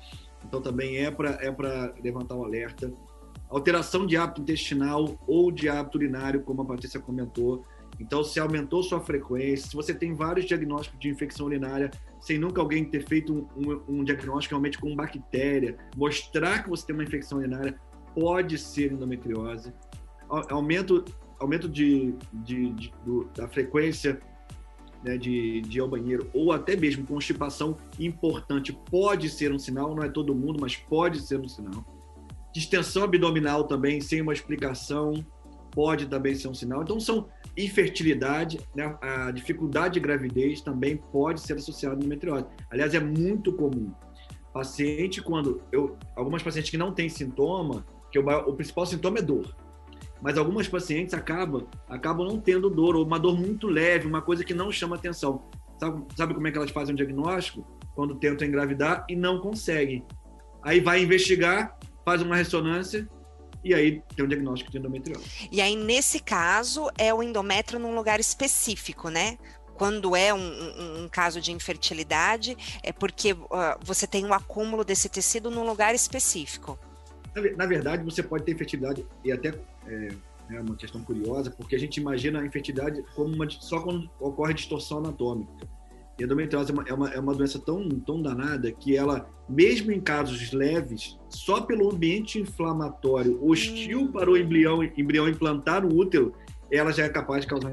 Então, 0.45 0.61
também 0.61 0.97
é 0.97 1.11
para 1.11 1.31
é 1.41 2.01
levantar 2.01 2.35
o 2.35 2.43
alerta. 2.43 2.91
Alteração 3.49 4.05
de 4.05 4.17
hábito 4.17 4.41
intestinal 4.41 5.15
ou 5.27 5.51
de 5.51 5.69
hábito 5.69 5.97
urinário, 5.97 6.41
como 6.41 6.63
a 6.63 6.65
Patrícia 6.65 6.99
comentou, 6.99 7.63
então, 8.03 8.21
se 8.21 8.37
aumentou 8.37 8.83
sua 8.83 8.99
frequência, 8.99 9.69
se 9.69 9.75
você 9.77 9.93
tem 9.93 10.13
vários 10.13 10.45
diagnósticos 10.45 10.99
de 10.99 11.07
infecção 11.07 11.45
urinária, 11.45 11.89
sem 12.19 12.37
nunca 12.37 12.59
alguém 12.59 12.83
ter 12.83 13.07
feito 13.07 13.33
um, 13.33 13.47
um, 13.55 13.99
um 13.99 14.03
diagnóstico 14.03 14.55
realmente 14.55 14.77
com 14.77 14.93
bactéria, 14.93 15.77
mostrar 15.95 16.63
que 16.63 16.69
você 16.69 16.85
tem 16.85 16.93
uma 16.93 17.03
infecção 17.05 17.37
urinária, 17.37 17.79
pode 18.13 18.57
ser 18.57 18.91
endometriose. 18.91 19.73
Aumento, 20.27 21.05
aumento 21.39 21.69
de, 21.69 22.13
de, 22.33 22.73
de 22.73 22.93
do, 23.05 23.23
da 23.33 23.47
frequência 23.47 24.19
né, 25.01 25.17
de, 25.17 25.61
de 25.61 25.77
ir 25.77 25.81
ao 25.81 25.87
banheiro, 25.87 26.29
ou 26.33 26.51
até 26.51 26.75
mesmo 26.75 27.07
constipação 27.07 27.77
importante, 27.97 28.73
pode 28.91 29.29
ser 29.29 29.53
um 29.53 29.59
sinal, 29.59 29.95
não 29.95 30.03
é 30.03 30.09
todo 30.09 30.35
mundo, 30.35 30.59
mas 30.59 30.75
pode 30.75 31.21
ser 31.21 31.39
um 31.39 31.47
sinal. 31.47 31.85
Distensão 32.53 33.03
abdominal 33.03 33.63
também, 33.63 34.01
sem 34.01 34.19
uma 34.19 34.33
explicação, 34.33 35.25
pode 35.73 36.05
também 36.05 36.35
ser 36.35 36.47
um 36.47 36.53
sinal. 36.53 36.83
Então, 36.83 36.99
são 36.99 37.27
infertilidade, 37.57 38.59
né, 38.75 38.95
a 39.01 39.31
dificuldade 39.31 39.95
de 39.95 39.99
gravidez 39.99 40.61
também 40.61 40.97
pode 40.97 41.41
ser 41.41 41.53
associada 41.53 41.95
à 41.95 41.97
endometriose. 41.97 42.45
Aliás, 42.69 42.93
é 42.93 42.99
muito 42.99 43.53
comum. 43.53 43.91
Paciente, 44.53 45.21
quando 45.21 45.61
eu, 45.71 45.97
algumas 46.15 46.43
pacientes 46.43 46.69
que 46.69 46.77
não 46.77 46.93
têm 46.93 47.09
sintoma, 47.09 47.85
que 48.11 48.19
o, 48.19 48.27
o 48.47 48.53
principal 48.53 48.85
sintoma 48.85 49.17
é 49.17 49.21
dor, 49.21 49.55
mas 50.21 50.37
algumas 50.37 50.67
pacientes 50.67 51.13
acabam, 51.13 51.67
acabam 51.89 52.25
não 52.25 52.39
tendo 52.39 52.69
dor, 52.69 52.95
ou 52.95 53.05
uma 53.05 53.19
dor 53.19 53.37
muito 53.37 53.67
leve, 53.67 54.07
uma 54.07 54.21
coisa 54.21 54.43
que 54.43 54.53
não 54.53 54.71
chama 54.71 54.95
atenção. 54.95 55.49
Sabe, 55.79 56.05
sabe 56.15 56.33
como 56.33 56.47
é 56.47 56.51
que 56.51 56.57
elas 56.57 56.71
fazem 56.71 56.93
o 56.93 56.97
diagnóstico? 56.97 57.67
Quando 57.93 58.15
tentam 58.15 58.47
engravidar 58.47 59.05
e 59.09 59.15
não 59.15 59.39
conseguem. 59.39 60.05
Aí 60.63 60.79
vai 60.79 61.03
investigar, 61.03 61.77
faz 62.05 62.21
uma 62.21 62.35
ressonância, 62.35 63.07
e 63.63 63.73
aí 63.73 64.01
tem 64.15 64.25
um 64.25 64.27
diagnóstico 64.27 64.71
de 64.71 64.77
endometriose. 64.77 65.23
E 65.51 65.61
aí, 65.61 65.75
nesse 65.75 66.19
caso, 66.19 66.89
é 66.97 67.13
o 67.13 67.23
endométrio 67.23 67.79
num 67.79 67.95
lugar 67.95 68.19
específico, 68.19 69.09
né? 69.09 69.37
Quando 69.75 70.15
é 70.15 70.33
um, 70.33 70.37
um, 70.37 71.03
um 71.03 71.09
caso 71.09 71.41
de 71.41 71.51
infertilidade, 71.51 72.55
é 72.83 72.91
porque 72.91 73.33
uh, 73.33 73.47
você 73.81 74.05
tem 74.05 74.25
um 74.25 74.33
acúmulo 74.33 74.83
desse 74.83 75.09
tecido 75.09 75.49
num 75.49 75.65
lugar 75.65 75.95
específico. 75.95 76.77
Na, 77.57 77.65
verdade, 77.65 78.03
você 78.03 78.21
pode 78.21 78.43
ter 78.43 78.51
infertilidade, 78.51 79.05
e 79.23 79.31
até 79.31 79.55
é, 79.87 80.09
é 80.51 80.59
uma 80.59 80.75
questão 80.75 81.01
curiosa, 81.03 81.49
porque 81.49 81.75
a 81.75 81.79
gente 81.79 81.97
imagina 81.97 82.39
a 82.39 82.45
infertilidade 82.45 83.03
como 83.15 83.33
uma, 83.33 83.49
só 83.49 83.79
quando 83.79 84.09
ocorre 84.19 84.53
distorção 84.53 84.99
anatômica. 84.99 85.51
E 86.19 86.23
endometriose 86.23 86.71
é 86.71 86.73
uma, 86.73 86.83
é 86.87 86.93
uma, 86.93 87.09
é 87.09 87.19
uma 87.19 87.33
doença 87.33 87.59
tão, 87.59 87.89
tão 87.89 88.21
danada 88.21 88.71
que 88.71 88.95
ela, 88.95 89.27
mesmo 89.49 89.91
em 89.91 89.99
casos 89.99 90.51
leves, 90.51 91.17
só 91.27 91.61
pelo 91.61 91.91
ambiente 91.91 92.39
inflamatório 92.39 93.43
hostil 93.43 94.01
hum. 94.01 94.11
para 94.11 94.29
o 94.29 94.37
embrião, 94.37 94.83
embrião 94.83 95.27
implantar 95.27 95.81
no 95.81 95.95
útero, 95.95 96.33
ela 96.71 96.91
já 96.91 97.05
é 97.05 97.09
capaz 97.09 97.41
de 97.41 97.47
causar, 97.47 97.71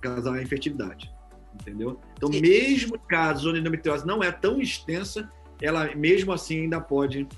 causar 0.00 0.42
infertilidade. 0.42 1.10
Entendeu? 1.54 2.00
Então, 2.16 2.30
mesmo 2.30 2.96
em 2.96 3.06
casos 3.08 3.46
onde 3.46 3.58
a 3.58 3.60
endometriose 3.60 4.06
não 4.06 4.22
é 4.22 4.32
tão 4.32 4.60
extensa, 4.60 5.28
ela 5.60 5.94
mesmo 5.94 6.32
assim 6.32 6.62
ainda 6.62 6.80
pode 6.80 7.28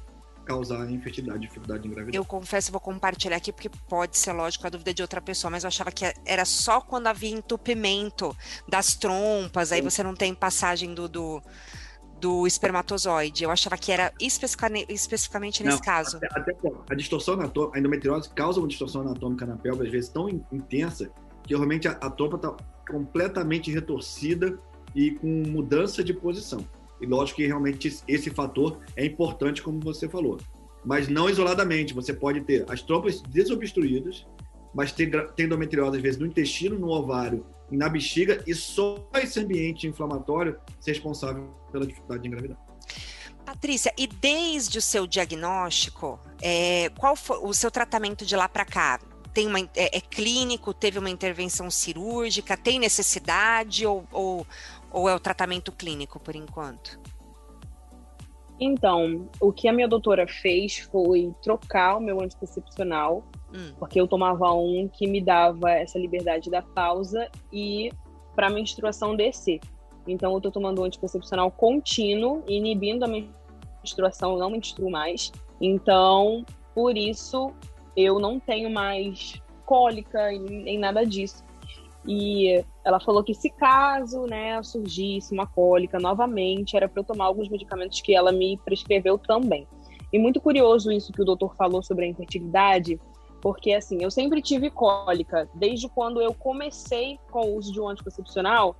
causar 0.45 0.91
infertilidade, 0.91 1.41
dificuldade 1.41 1.83
de 1.83 1.89
engravidar. 1.89 2.15
Eu 2.15 2.25
confesso, 2.25 2.71
vou 2.71 2.81
compartilhar 2.81 3.37
aqui 3.37 3.53
porque 3.53 3.71
pode 3.89 4.17
ser 4.17 4.33
lógico 4.33 4.67
a 4.67 4.71
dúvida 4.71 4.93
de 4.93 5.03
outra 5.03 5.21
pessoa, 5.21 5.51
mas 5.51 5.65
eu 5.65 5.69
achava 5.69 5.91
que 5.91 6.05
era 6.25 6.45
só 6.45 6.81
quando 6.81 7.07
havia 7.07 7.31
entupimento 7.31 8.37
das 8.69 8.95
trompas, 8.95 9.73
aí 9.73 9.81
você 9.81 10.03
não 10.03 10.15
tem 10.15 10.35
passagem 10.35 10.95
do, 10.95 11.09
do, 11.09 11.43
do 12.21 12.47
espermatozoide. 12.47 13.45
Eu 13.45 13.51
achava 13.51 13.77
que 13.77 13.91
era 13.91 14.13
especificamente, 14.21 14.93
especificamente 14.93 15.63
nesse 15.63 15.79
não, 15.79 15.85
caso. 15.85 16.19
Até, 16.19 16.53
até, 16.53 16.73
a 16.91 16.95
distorção 16.95 17.35
anatômica, 17.35 17.77
a 17.77 17.81
endometriose 17.81 18.31
causa 18.31 18.61
uma 18.61 18.69
distorção 18.69 19.01
anatômica 19.01 19.47
na 19.47 19.57
pelve, 19.57 19.85
às 19.85 19.93
vezes 19.93 20.11
tão 20.11 20.29
intensa, 20.29 21.11
que 21.43 21.55
realmente 21.55 21.89
a, 21.89 21.93
a 21.93 22.11
trompa 22.11 22.37
está 22.37 22.57
completamente 22.89 23.71
retorcida 23.71 24.59
e 24.95 25.13
com 25.13 25.27
mudança 25.27 26.05
de 26.05 26.13
posição. 26.13 26.65
E 27.05 27.07
lógico 27.07 27.37
que 27.37 27.47
realmente 27.47 28.01
esse 28.09 28.31
fator 28.31 28.81
é 28.97 29.05
importante, 29.05 29.63
como 29.63 29.79
você 29.79 30.09
falou. 30.09 30.39
Mas 30.85 31.07
não 31.07 31.29
isoladamente. 31.29 31.95
Você 31.95 32.13
pode 32.13 32.41
ter 32.41 32.65
as 32.69 32.83
trompas 32.83 33.21
desobstruídas, 33.21 34.27
mas 34.75 34.91
ter, 34.91 35.11
ter 35.33 35.45
endometriose, 35.45 35.97
às 35.97 36.03
vezes, 36.03 36.19
no 36.19 36.27
intestino, 36.27 36.79
no 36.79 36.89
ovário 36.89 37.47
e 37.71 37.77
na 37.77 37.89
bexiga, 37.89 38.43
e 38.47 38.55
só 38.55 39.07
esse 39.17 39.39
ambiente 39.39 39.87
inflamatório 39.87 40.57
ser 40.81 40.93
responsável 40.93 41.49
pela 41.71 41.87
dificuldade 41.87 42.23
de 42.23 42.29
engravidar. 42.29 42.59
Patrícia, 43.45 43.93
e 43.97 44.07
desde 44.07 44.79
o 44.79 44.83
seu 44.83 45.07
diagnóstico, 45.07 46.19
é, 46.41 46.91
qual 46.99 47.15
foi 47.15 47.39
o 47.43 47.53
seu 47.53 47.71
tratamento 47.71 48.25
de 48.25 48.35
lá 48.35 48.49
para 48.49 48.65
cá? 48.65 48.99
Tem 49.35 49.47
uma, 49.47 49.59
é, 49.59 49.99
é, 49.99 50.01
clínico? 50.01 50.73
Teve 50.73 50.99
uma 50.99 51.11
intervenção 51.11 51.71
cirúrgica? 51.71 52.57
Tem 52.57 52.79
necessidade? 52.79 53.85
Ou, 53.85 54.07
ou, 54.13 54.47
ou 54.95 55.09
é 55.09 55.15
o 55.15 55.19
tratamento 55.19 55.73
clínico 55.73 56.21
por 56.21 56.37
enquanto? 56.37 57.01
Então, 58.61 59.29
o 59.41 59.53
que 59.53 59.67
a 59.67 59.73
minha 59.73 59.89
doutora 59.89 60.27
fez 60.29 60.79
foi 60.79 61.35
trocar 61.43 61.97
o 61.97 62.01
meu 62.01 62.23
anticoncepcional, 62.23 63.25
hum. 63.53 63.75
porque 63.77 64.01
eu 64.01 64.07
tomava 64.07 64.53
um 64.53 64.89
que 64.89 65.09
me 65.09 65.21
dava 65.21 65.73
essa 65.73 65.99
liberdade 65.99 66.49
da 66.49 66.63
pausa 66.63 67.29
e 67.53 67.91
para 68.37 68.47
a 68.47 68.51
menstruação 68.51 69.17
descer. 69.17 69.61
Então, 70.07 70.31
eu 70.31 70.37
estou 70.37 70.53
tomando 70.53 70.81
um 70.81 70.85
anticoncepcional 70.85 71.51
contínuo, 71.51 72.45
inibindo 72.47 73.05
a 73.05 73.09
menstruação, 73.09 74.35
eu 74.35 74.39
não 74.39 74.51
menstruo 74.51 74.89
mais. 74.89 75.33
Então, 75.61 76.45
por 76.73 76.97
isso, 76.97 77.53
eu 77.97 78.21
não 78.21 78.39
tenho 78.39 78.71
mais 78.71 79.43
cólica 79.67 80.31
nem 80.31 80.79
nada 80.79 81.05
disso. 81.05 81.44
E 82.07 82.63
ela 82.85 83.01
falou 83.01 83.25
que 83.25 83.35
se 83.35 83.49
caso, 83.49 84.27
né, 84.27 84.63
surgisse 84.63 85.33
uma 85.33 85.47
cólica 85.47 85.99
novamente, 85.99 86.77
era 86.77 86.89
para 86.89 87.01
eu 87.01 87.05
tomar 87.05 87.25
alguns 87.25 87.49
medicamentos 87.49 88.01
que 88.01 88.15
ela 88.15 88.31
me 88.31 88.59
prescreveu 88.59 89.17
também. 89.17 89.67
E 90.13 90.19
muito 90.19 90.41
curioso 90.41 90.93
isso 90.93 91.13
que 91.13 91.23
o 91.23 91.25
doutor 91.25 91.57
falou 91.57 91.83
sobre 91.83 92.05
a 92.05 92.09
infertilidade, 92.09 93.01
porque 93.41 93.73
assim, 93.73 94.03
eu 94.03 94.11
sempre 94.11 94.43
tive 94.43 94.71
cólica, 94.71 95.49
desde 95.55 95.89
quando 95.89 96.21
eu 96.21 96.35
comecei 96.35 97.19
com 97.31 97.41
o 97.41 97.57
uso 97.57 97.73
de 97.73 97.81
um 97.81 97.89
anticoncepcional, 97.89 98.77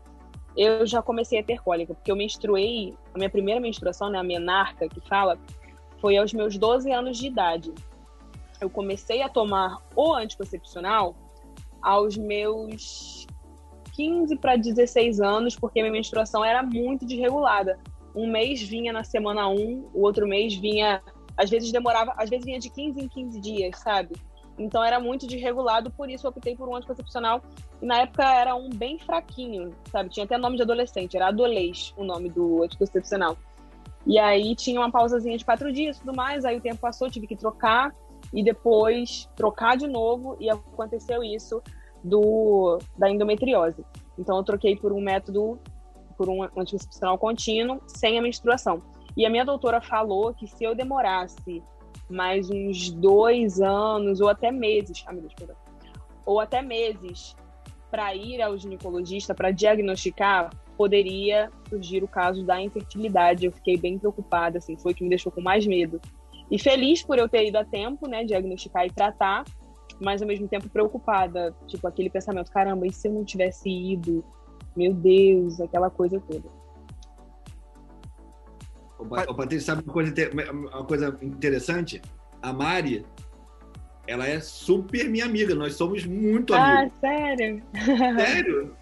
eu 0.57 0.87
já 0.87 1.03
comecei 1.03 1.41
a 1.41 1.43
ter 1.43 1.61
cólica, 1.61 1.95
porque 1.95 2.13
eu 2.13 2.17
menstruei, 2.17 2.95
a 3.13 3.19
minha 3.19 3.31
primeira 3.31 3.61
menstruação, 3.61 4.11
né, 4.11 4.19
a 4.19 4.23
menarca 4.23 4.89
que 4.89 5.01
fala, 5.01 5.39
foi 6.01 6.17
aos 6.17 6.33
meus 6.33 6.57
12 6.57 6.93
anos 6.93 7.17
de 7.19 7.27
idade. 7.27 7.75
Eu 8.61 8.71
comecei 8.71 9.23
a 9.23 9.29
tomar 9.29 9.79
o 9.97 10.15
anticoncepcional 10.15 11.17
aos 11.85 12.17
meus 12.17 13.27
15 13.93 14.37
para 14.37 14.57
16 14.57 15.21
anos, 15.21 15.55
porque 15.55 15.81
minha 15.81 15.93
menstruação 15.93 16.45
era 16.45 16.63
muito 16.63 17.07
desregulada. 17.07 17.79
Um 18.15 18.31
mês 18.31 18.63
vinha 18.63 18.93
na 18.93 19.05
semana 19.05 19.49
1, 19.49 19.91
o 19.93 20.03
outro 20.03 20.27
mês 20.27 20.55
vinha, 20.55 21.03
às 21.37 21.51
vezes 21.51 21.71
demorava, 21.71 22.15
às 22.17 22.31
vezes 22.31 22.45
vinha 22.45 22.59
de 22.59 22.71
15 22.71 23.01
em 23.01 23.09
15 23.09 23.41
dias, 23.41 23.79
sabe? 23.79 24.15
Então 24.59 24.83
era 24.83 25.01
muito 25.01 25.27
desregulado, 25.27 25.91
por 25.91 26.09
isso 26.09 26.27
eu 26.27 26.31
optei 26.31 26.57
por 26.57 26.69
um 26.69 26.77
anticoncepcional. 26.77 27.43
E 27.83 27.87
na 27.87 28.01
época 28.03 28.25
era 28.25 28.55
um 28.55 28.71
bem 28.71 28.99
fraquinho, 28.99 29.75
sabe? 29.91 30.11
Tinha 30.11 30.25
até 30.25 30.39
nome 30.39 30.57
de 30.57 30.63
adolescente, 30.63 31.17
era 31.17 31.29
Adolês 31.29 31.93
o 31.97 32.05
nome 32.05 32.31
do 32.31 32.63
anticoncepcional. 32.63 33.37
E 34.07 34.19
aí 34.19 34.55
tinha 34.55 34.81
uma 34.81 34.91
pausazinha 34.91 35.37
de 35.37 35.45
quatro 35.45 35.73
dias 35.73 35.97
e 35.97 36.01
tudo 36.01 36.15
mais, 36.15 36.45
aí 36.45 36.57
o 36.57 36.61
tempo 36.61 36.79
passou, 36.79 37.11
tive 37.11 37.27
que 37.27 37.37
trocar 37.37 37.93
e 38.35 38.43
depois 38.43 39.29
trocar 39.37 39.77
de 39.77 39.87
novo 39.87 40.37
e 40.41 40.51
aconteceu 40.51 41.23
isso 41.23 41.63
do 42.03 42.79
da 42.99 43.09
endometriose. 43.09 43.85
Então 44.19 44.37
eu 44.37 44.43
troquei 44.43 44.77
por 44.77 44.93
um 44.93 45.01
método 45.01 45.59
por 46.17 46.29
um 46.29 46.43
anticoncepcional 46.43 47.19
contínuo 47.19 47.81
sem 47.87 48.19
a 48.19 48.23
menstruação. 48.23 48.83
E 49.17 49.25
a 49.25 49.31
minha 49.31 49.45
doutora 49.45 49.81
falou 49.81 50.35
que 50.35 50.47
se 50.47 50.65
eu 50.65 50.75
demorasse 50.75 51.63
mais 52.09 52.51
uns 52.51 52.91
dois 52.91 53.61
anos 53.61 54.21
ou 54.21 54.29
até 54.29 54.51
meses, 54.51 55.05
ah, 55.07 55.13
Deus, 55.13 55.33
ou 56.27 56.41
até 56.41 56.61
meses 56.61 57.35
para 57.91 58.15
ir 58.15 58.43
ao 58.43 58.57
ginecologista 58.59 59.35
para 59.35 59.53
diagnosticar, 59.53 60.51
poderia 60.77 61.51
surgir 61.69 62.03
o 62.03 62.09
caso 62.09 62.45
da 62.45 62.61
infertilidade. 62.61 63.47
Eu 63.47 63.53
fiquei 63.53 63.77
bem 63.77 63.99
preocupada, 63.99 64.59
assim, 64.59 64.77
foi 64.77 64.93
o 64.93 64.95
que 64.95 65.05
me 65.05 65.09
deixou 65.09 65.31
com 65.31 65.41
mais 65.41 65.65
medo. 65.67 66.01
E 66.51 66.59
feliz 66.59 67.03
por 67.03 67.19
eu 67.19 67.29
ter 67.29 67.47
ido 67.47 67.57
a 67.57 67.65
tempo, 67.65 68.09
né, 68.09 68.25
diagnosticar 68.25 68.87
e 68.87 68.91
tratar, 68.91 69.45
mas 70.01 70.21
ao 70.21 70.29
mesmo 70.29 70.47
tempo 70.49 70.69
preocupada, 70.69 71.55
tipo 71.67 71.87
aquele 71.87 72.11
pensamento, 72.11 72.51
caramba, 72.51 72.87
e 72.87 72.93
se 72.93 73.09
eu 73.09 73.13
não 73.13 73.25
tivesse 73.25 73.69
ido? 73.69 74.25
Meu 74.77 74.93
Deus, 74.93 75.61
aquela 75.61 75.89
coisa 75.89 76.21
toda. 76.21 76.49
Ô, 78.99 79.35
Patrícia, 79.35 79.75
sabe 79.75 79.83
uma 79.85 79.93
coisa, 79.93 80.15
uma 80.53 80.85
coisa 80.85 81.19
interessante? 81.23 82.01
A 82.43 82.53
Mari, 82.53 83.05
ela 84.07 84.27
é 84.27 84.41
super 84.41 85.09
minha 85.09 85.25
amiga, 85.25 85.55
nós 85.55 85.75
somos 85.75 86.05
muito 86.05 86.55
amigos. 86.55 86.93
Ah, 86.95 87.01
sério? 87.01 87.63
Sério? 88.17 88.77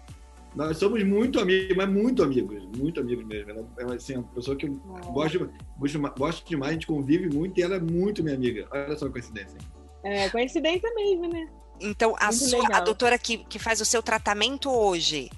Nós 0.55 0.77
somos 0.77 1.03
muito 1.03 1.39
amigos, 1.39 1.75
mas 1.75 1.89
muito 1.89 2.23
amigos, 2.23 2.63
muito 2.77 2.99
amigos 2.99 3.25
mesmo. 3.25 3.67
Ela 3.77 3.93
é 3.93 3.95
assim, 3.95 4.15
uma 4.15 4.23
pessoa 4.23 4.55
que 4.55 4.67
eu 4.67 4.73
gosto, 5.11 5.49
gosto, 5.77 5.99
gosto 6.17 6.47
demais, 6.47 6.71
a 6.71 6.73
gente 6.73 6.87
convive 6.87 7.29
muito 7.29 7.59
e 7.59 7.63
ela 7.63 7.75
é 7.75 7.79
muito 7.79 8.23
minha 8.23 8.35
amiga. 8.35 8.67
Olha 8.71 8.95
só 8.95 9.07
a 9.07 9.09
coincidência. 9.09 9.57
É, 10.03 10.29
coincidência 10.29 10.93
mesmo, 10.93 11.27
né? 11.27 11.47
Então, 11.79 12.15
a, 12.19 12.31
sua, 12.31 12.67
a 12.71 12.79
doutora 12.79 13.17
que, 13.17 13.39
que 13.39 13.57
faz 13.57 13.81
o 13.81 13.85
seu 13.85 14.03
tratamento 14.03 14.69
hoje 14.69 15.29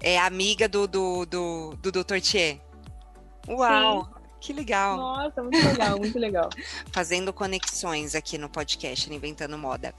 é 0.00 0.18
amiga 0.18 0.68
do, 0.68 0.86
do, 0.86 1.26
do, 1.26 1.74
do 1.82 1.92
Dr. 1.92 2.20
Thier? 2.20 2.60
Uau! 3.48 4.04
Sim. 4.04 4.18
Que 4.40 4.52
legal. 4.52 4.96
Nossa, 4.96 5.42
muito 5.42 5.66
legal, 5.66 5.98
muito 5.98 6.18
legal. 6.18 6.50
Fazendo 6.92 7.32
conexões 7.32 8.14
aqui 8.14 8.38
no 8.38 8.48
podcast 8.48 9.12
Inventando 9.12 9.58
Moda. 9.58 9.92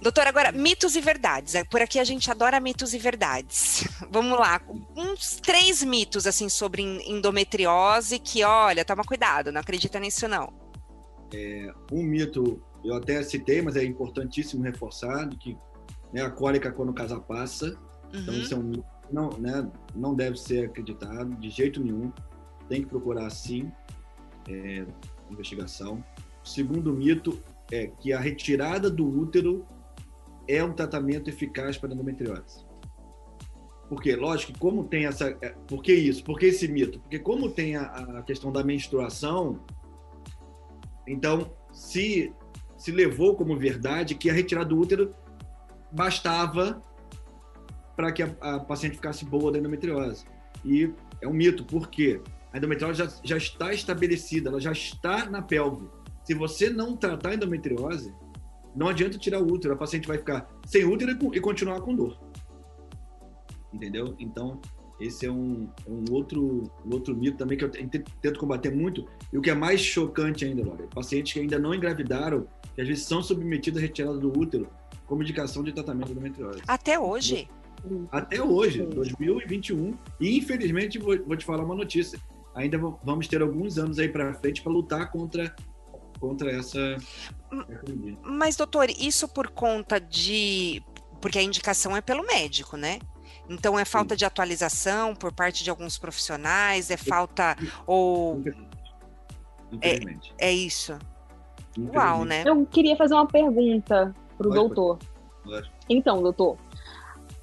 Doutor, 0.00 0.26
agora, 0.26 0.50
mitos 0.50 0.96
e 0.96 1.00
verdades. 1.00 1.54
É, 1.54 1.62
por 1.62 1.82
aqui 1.82 1.98
a 1.98 2.04
gente 2.04 2.30
adora 2.30 2.58
mitos 2.58 2.94
e 2.94 2.98
verdades. 2.98 3.86
Vamos 4.10 4.38
lá, 4.38 4.60
uns 4.96 5.36
três 5.36 5.82
mitos, 5.82 6.26
assim, 6.26 6.48
sobre 6.48 6.82
endometriose 6.82 8.18
que, 8.18 8.42
olha, 8.42 8.84
toma 8.84 9.04
cuidado, 9.04 9.52
não 9.52 9.60
acredita 9.60 10.00
nisso 10.00 10.26
não. 10.26 10.52
É, 11.34 11.72
um 11.92 12.02
mito, 12.02 12.62
eu 12.82 12.94
até 12.94 13.22
citei, 13.22 13.60
mas 13.60 13.76
é 13.76 13.84
importantíssimo 13.84 14.62
reforçar, 14.62 15.28
que 15.28 15.56
né, 16.12 16.22
a 16.22 16.30
cólica 16.30 16.72
quando 16.72 16.88
o 16.88 16.94
casal 16.94 17.20
passa, 17.20 17.66
uhum. 17.66 18.20
então 18.20 18.34
isso 18.34 18.54
é 18.54 18.56
um 18.56 18.62
mito, 18.62 18.86
não, 19.12 19.30
né, 19.38 19.70
não 19.94 20.14
deve 20.14 20.38
ser 20.38 20.64
acreditado 20.64 21.36
de 21.36 21.50
jeito 21.50 21.78
nenhum, 21.82 22.10
tem 22.68 22.82
que 22.82 22.88
procurar 22.88 23.28
sim 23.28 23.70
é, 24.48 24.86
investigação. 25.30 26.02
O 26.42 26.48
segundo 26.48 26.90
mito 26.92 27.42
é 27.70 27.86
que 27.86 28.12
a 28.12 28.18
retirada 28.18 28.90
do 28.90 29.06
útero 29.06 29.66
é 30.50 30.64
um 30.64 30.72
tratamento 30.72 31.28
eficaz 31.28 31.76
para 31.78 31.92
endometriose. 31.92 32.64
Por 33.88 34.00
quê? 34.00 34.14
Lógico 34.14 34.56
como 34.58 34.84
tem 34.84 35.06
essa... 35.06 35.36
É, 35.42 35.50
por 35.66 35.82
que 35.82 35.92
isso? 35.92 36.22
Por 36.22 36.38
que 36.38 36.46
esse 36.46 36.68
mito? 36.68 37.00
Porque 37.00 37.18
como 37.18 37.50
tem 37.50 37.76
a, 37.76 37.82
a 37.82 38.22
questão 38.22 38.52
da 38.52 38.62
menstruação, 38.62 39.60
então, 41.06 41.50
se, 41.72 42.32
se 42.76 42.92
levou 42.92 43.34
como 43.34 43.56
verdade 43.56 44.14
que 44.14 44.30
a 44.30 44.32
retirada 44.32 44.68
do 44.68 44.78
útero 44.78 45.12
bastava 45.90 46.80
para 47.96 48.12
que 48.12 48.22
a, 48.22 48.34
a, 48.40 48.60
paciente 48.60 48.94
ficasse 48.94 49.24
boa 49.24 49.50
da 49.50 49.58
endometriose. 49.58 50.24
E 50.64 50.92
é 51.20 51.26
um 51.26 51.32
mito, 51.32 51.64
por 51.64 51.88
quê? 51.88 52.20
A 52.52 52.58
endometriose 52.58 52.98
já, 52.98 53.12
já 53.24 53.36
está 53.36 53.72
estabelecida, 53.72 54.50
ela 54.50 54.60
já 54.60 54.72
está 54.72 55.28
na 55.28 55.42
pelve. 55.42 55.88
Se 56.24 56.32
você 56.32 56.70
não 56.70 56.96
tratar 56.96 57.30
a 57.30 57.34
endometriose, 57.34 58.14
não 58.74 58.88
adianta 58.88 59.18
tirar 59.18 59.40
o 59.40 59.52
útero, 59.52 59.74
a 59.74 59.76
paciente 59.76 60.06
vai 60.06 60.18
ficar 60.18 60.48
sem 60.64 60.84
útero 60.84 61.16
e 61.34 61.40
continuar 61.40 61.80
com 61.80 61.94
dor. 61.94 62.18
Entendeu? 63.72 64.14
Então, 64.18 64.60
esse 65.00 65.24
é 65.24 65.32
um, 65.32 65.68
um 65.88 66.04
outro, 66.10 66.70
um 66.84 66.92
outro 66.92 67.16
mito 67.16 67.38
também 67.38 67.56
que 67.56 67.64
eu 67.64 67.70
tento 67.70 68.38
combater 68.38 68.70
muito. 68.74 69.06
E 69.32 69.38
o 69.38 69.40
que 69.40 69.50
é 69.50 69.54
mais 69.54 69.80
chocante 69.80 70.44
ainda, 70.44 70.64
Laura, 70.64 70.86
pacientes 70.94 71.32
que 71.32 71.40
ainda 71.40 71.58
não 71.58 71.74
engravidaram, 71.74 72.46
que 72.74 72.80
às 72.80 72.86
vezes 72.86 73.04
são 73.04 73.22
submetidos 73.22 73.78
à 73.78 73.82
retirada 73.82 74.18
do 74.18 74.36
útero 74.36 74.68
como 75.06 75.22
indicação 75.22 75.64
de 75.64 75.72
tratamento 75.72 76.06
de 76.06 76.12
endometriose. 76.12 76.62
Até 76.68 76.98
hoje? 76.98 77.48
Até 78.12 78.42
hoje, 78.42 78.82
2021. 78.82 79.94
E 80.20 80.36
infelizmente, 80.36 80.98
vou, 80.98 81.18
vou 81.24 81.36
te 81.36 81.44
falar 81.44 81.64
uma 81.64 81.74
notícia. 81.74 82.18
Ainda 82.54 82.78
vamos 83.02 83.26
ter 83.26 83.40
alguns 83.40 83.78
anos 83.78 83.98
aí 83.98 84.08
para 84.08 84.34
frente 84.34 84.62
para 84.62 84.70
lutar 84.70 85.10
contra 85.10 85.54
contra 86.20 86.52
essa. 86.52 86.78
Mas, 88.22 88.56
doutor, 88.56 88.90
isso 88.90 89.26
por 89.26 89.48
conta 89.50 89.98
de. 89.98 90.82
Porque 91.20 91.38
a 91.38 91.42
indicação 91.42 91.96
é 91.96 92.00
pelo 92.00 92.24
médico, 92.24 92.76
né? 92.76 92.98
Então 93.48 93.78
é 93.78 93.84
falta 93.84 94.14
Sim. 94.14 94.18
de 94.18 94.24
atualização 94.24 95.14
por 95.14 95.32
parte 95.32 95.64
de 95.64 95.70
alguns 95.70 95.98
profissionais, 95.98 96.90
é 96.90 96.96
falta 96.96 97.56
ou 97.84 98.40
é, 99.82 100.00
é 100.38 100.52
isso. 100.52 100.96
Uau, 101.94 102.24
né? 102.24 102.42
Eu 102.46 102.66
queria 102.66 102.96
fazer 102.96 103.14
uma 103.14 103.26
pergunta 103.26 104.14
para 104.36 104.48
o 104.48 104.50
doutor. 104.50 104.98
Pode. 105.44 105.70
Então, 105.88 106.22
doutor, 106.22 106.56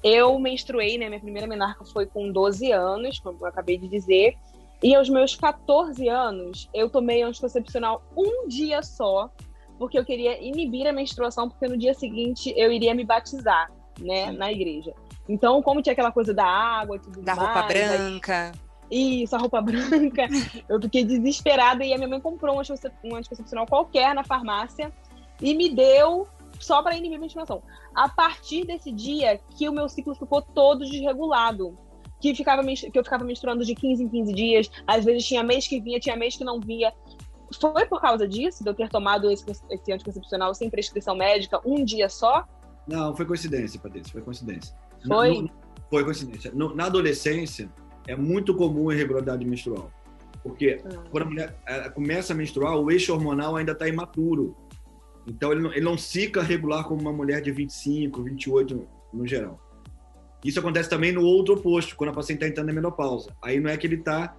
eu 0.02 0.38
menstruei, 0.38 0.98
né? 0.98 1.08
Minha 1.08 1.20
primeira 1.20 1.46
menarca 1.46 1.84
foi 1.84 2.06
com 2.06 2.30
12 2.30 2.70
anos, 2.72 3.18
como 3.18 3.38
eu 3.40 3.46
acabei 3.46 3.78
de 3.78 3.88
dizer. 3.88 4.36
E 4.82 4.94
aos 4.94 5.08
meus 5.08 5.34
14 5.34 6.08
anos, 6.08 6.68
eu 6.72 6.88
tomei 6.88 7.22
anticoncepcional 7.22 8.02
um 8.16 8.46
dia 8.46 8.82
só, 8.82 9.30
porque 9.78 9.98
eu 9.98 10.04
queria 10.04 10.40
inibir 10.42 10.86
a 10.86 10.92
menstruação, 10.92 11.48
porque 11.48 11.66
no 11.66 11.76
dia 11.76 11.94
seguinte 11.94 12.52
eu 12.56 12.70
iria 12.70 12.94
me 12.94 13.04
batizar, 13.04 13.70
né, 13.98 14.30
na 14.30 14.52
igreja. 14.52 14.94
Então, 15.28 15.60
como 15.62 15.82
tinha 15.82 15.92
aquela 15.92 16.12
coisa 16.12 16.32
da 16.32 16.46
água 16.46 16.96
e 16.96 17.00
tudo 17.00 17.20
da 17.22 17.34
mais... 17.34 17.48
Da 17.48 17.54
roupa 17.54 17.68
branca. 17.68 18.52
Aí, 18.90 19.22
isso, 19.22 19.36
a 19.36 19.38
roupa 19.38 19.60
branca. 19.62 20.26
eu 20.68 20.80
fiquei 20.80 21.04
desesperada 21.04 21.84
e 21.84 21.92
a 21.92 21.96
minha 21.96 22.08
mãe 22.08 22.20
comprou 22.20 22.56
um 22.56 23.16
anticoncepcional 23.16 23.66
qualquer 23.66 24.14
na 24.14 24.24
farmácia 24.24 24.92
e 25.40 25.54
me 25.54 25.68
deu 25.68 26.26
só 26.58 26.82
para 26.82 26.96
inibir 26.96 27.18
a 27.18 27.20
menstruação. 27.20 27.62
A 27.94 28.08
partir 28.08 28.64
desse 28.64 28.90
dia 28.90 29.40
que 29.56 29.68
o 29.68 29.72
meu 29.72 29.88
ciclo 29.88 30.14
ficou 30.14 30.40
todo 30.40 30.84
desregulado. 30.84 31.78
Que, 32.20 32.34
ficava, 32.34 32.62
que 32.64 32.98
eu 32.98 33.04
ficava 33.04 33.24
menstruando 33.24 33.64
de 33.64 33.74
15 33.74 34.02
em 34.02 34.08
15 34.08 34.32
dias, 34.32 34.70
às 34.86 35.04
vezes 35.04 35.24
tinha 35.24 35.42
mês 35.42 35.66
que 35.66 35.80
vinha, 35.80 36.00
tinha 36.00 36.16
mês 36.16 36.36
que 36.36 36.44
não 36.44 36.60
vinha. 36.60 36.92
Foi 37.60 37.86
por 37.86 38.00
causa 38.00 38.26
disso, 38.26 38.62
de 38.62 38.68
eu 38.68 38.74
ter 38.74 38.88
tomado 38.88 39.30
esse, 39.30 39.44
esse 39.70 39.92
anticoncepcional 39.92 40.54
sem 40.54 40.68
prescrição 40.68 41.16
médica 41.16 41.60
um 41.64 41.84
dia 41.84 42.08
só? 42.08 42.46
Não, 42.86 43.14
foi 43.14 43.24
coincidência, 43.24 43.78
Patrícia, 43.80 44.12
foi 44.12 44.22
coincidência. 44.22 44.74
Foi? 45.06 45.42
No, 45.42 45.50
foi 45.90 46.04
coincidência. 46.04 46.50
No, 46.52 46.74
na 46.74 46.86
adolescência, 46.86 47.70
é 48.06 48.16
muito 48.16 48.54
comum 48.54 48.90
a 48.90 48.94
irregularidade 48.94 49.44
menstrual. 49.44 49.90
Porque 50.42 50.80
ah. 50.84 51.04
quando 51.10 51.22
a 51.24 51.26
mulher 51.26 51.54
começa 51.94 52.32
a 52.32 52.36
menstruar, 52.36 52.76
o 52.76 52.90
eixo 52.90 53.12
hormonal 53.12 53.56
ainda 53.56 53.72
está 53.72 53.86
imaturo. 53.86 54.56
Então, 55.26 55.52
ele 55.52 55.60
não, 55.60 55.72
ele 55.72 55.84
não 55.84 55.98
fica 55.98 56.42
regular 56.42 56.84
como 56.84 57.02
uma 57.02 57.12
mulher 57.12 57.42
de 57.42 57.50
25, 57.52 58.22
28 58.22 58.88
no 59.12 59.26
geral. 59.26 59.60
Isso 60.44 60.60
acontece 60.60 60.88
também 60.88 61.12
no 61.12 61.22
outro 61.22 61.54
oposto, 61.54 61.96
quando 61.96 62.10
a 62.10 62.12
paciente 62.12 62.38
está 62.38 62.48
entrando 62.48 62.68
na 62.68 62.72
menopausa. 62.72 63.34
Aí 63.42 63.60
não 63.60 63.70
é 63.70 63.76
que 63.76 63.86
ele 63.86 63.96
está 63.96 64.36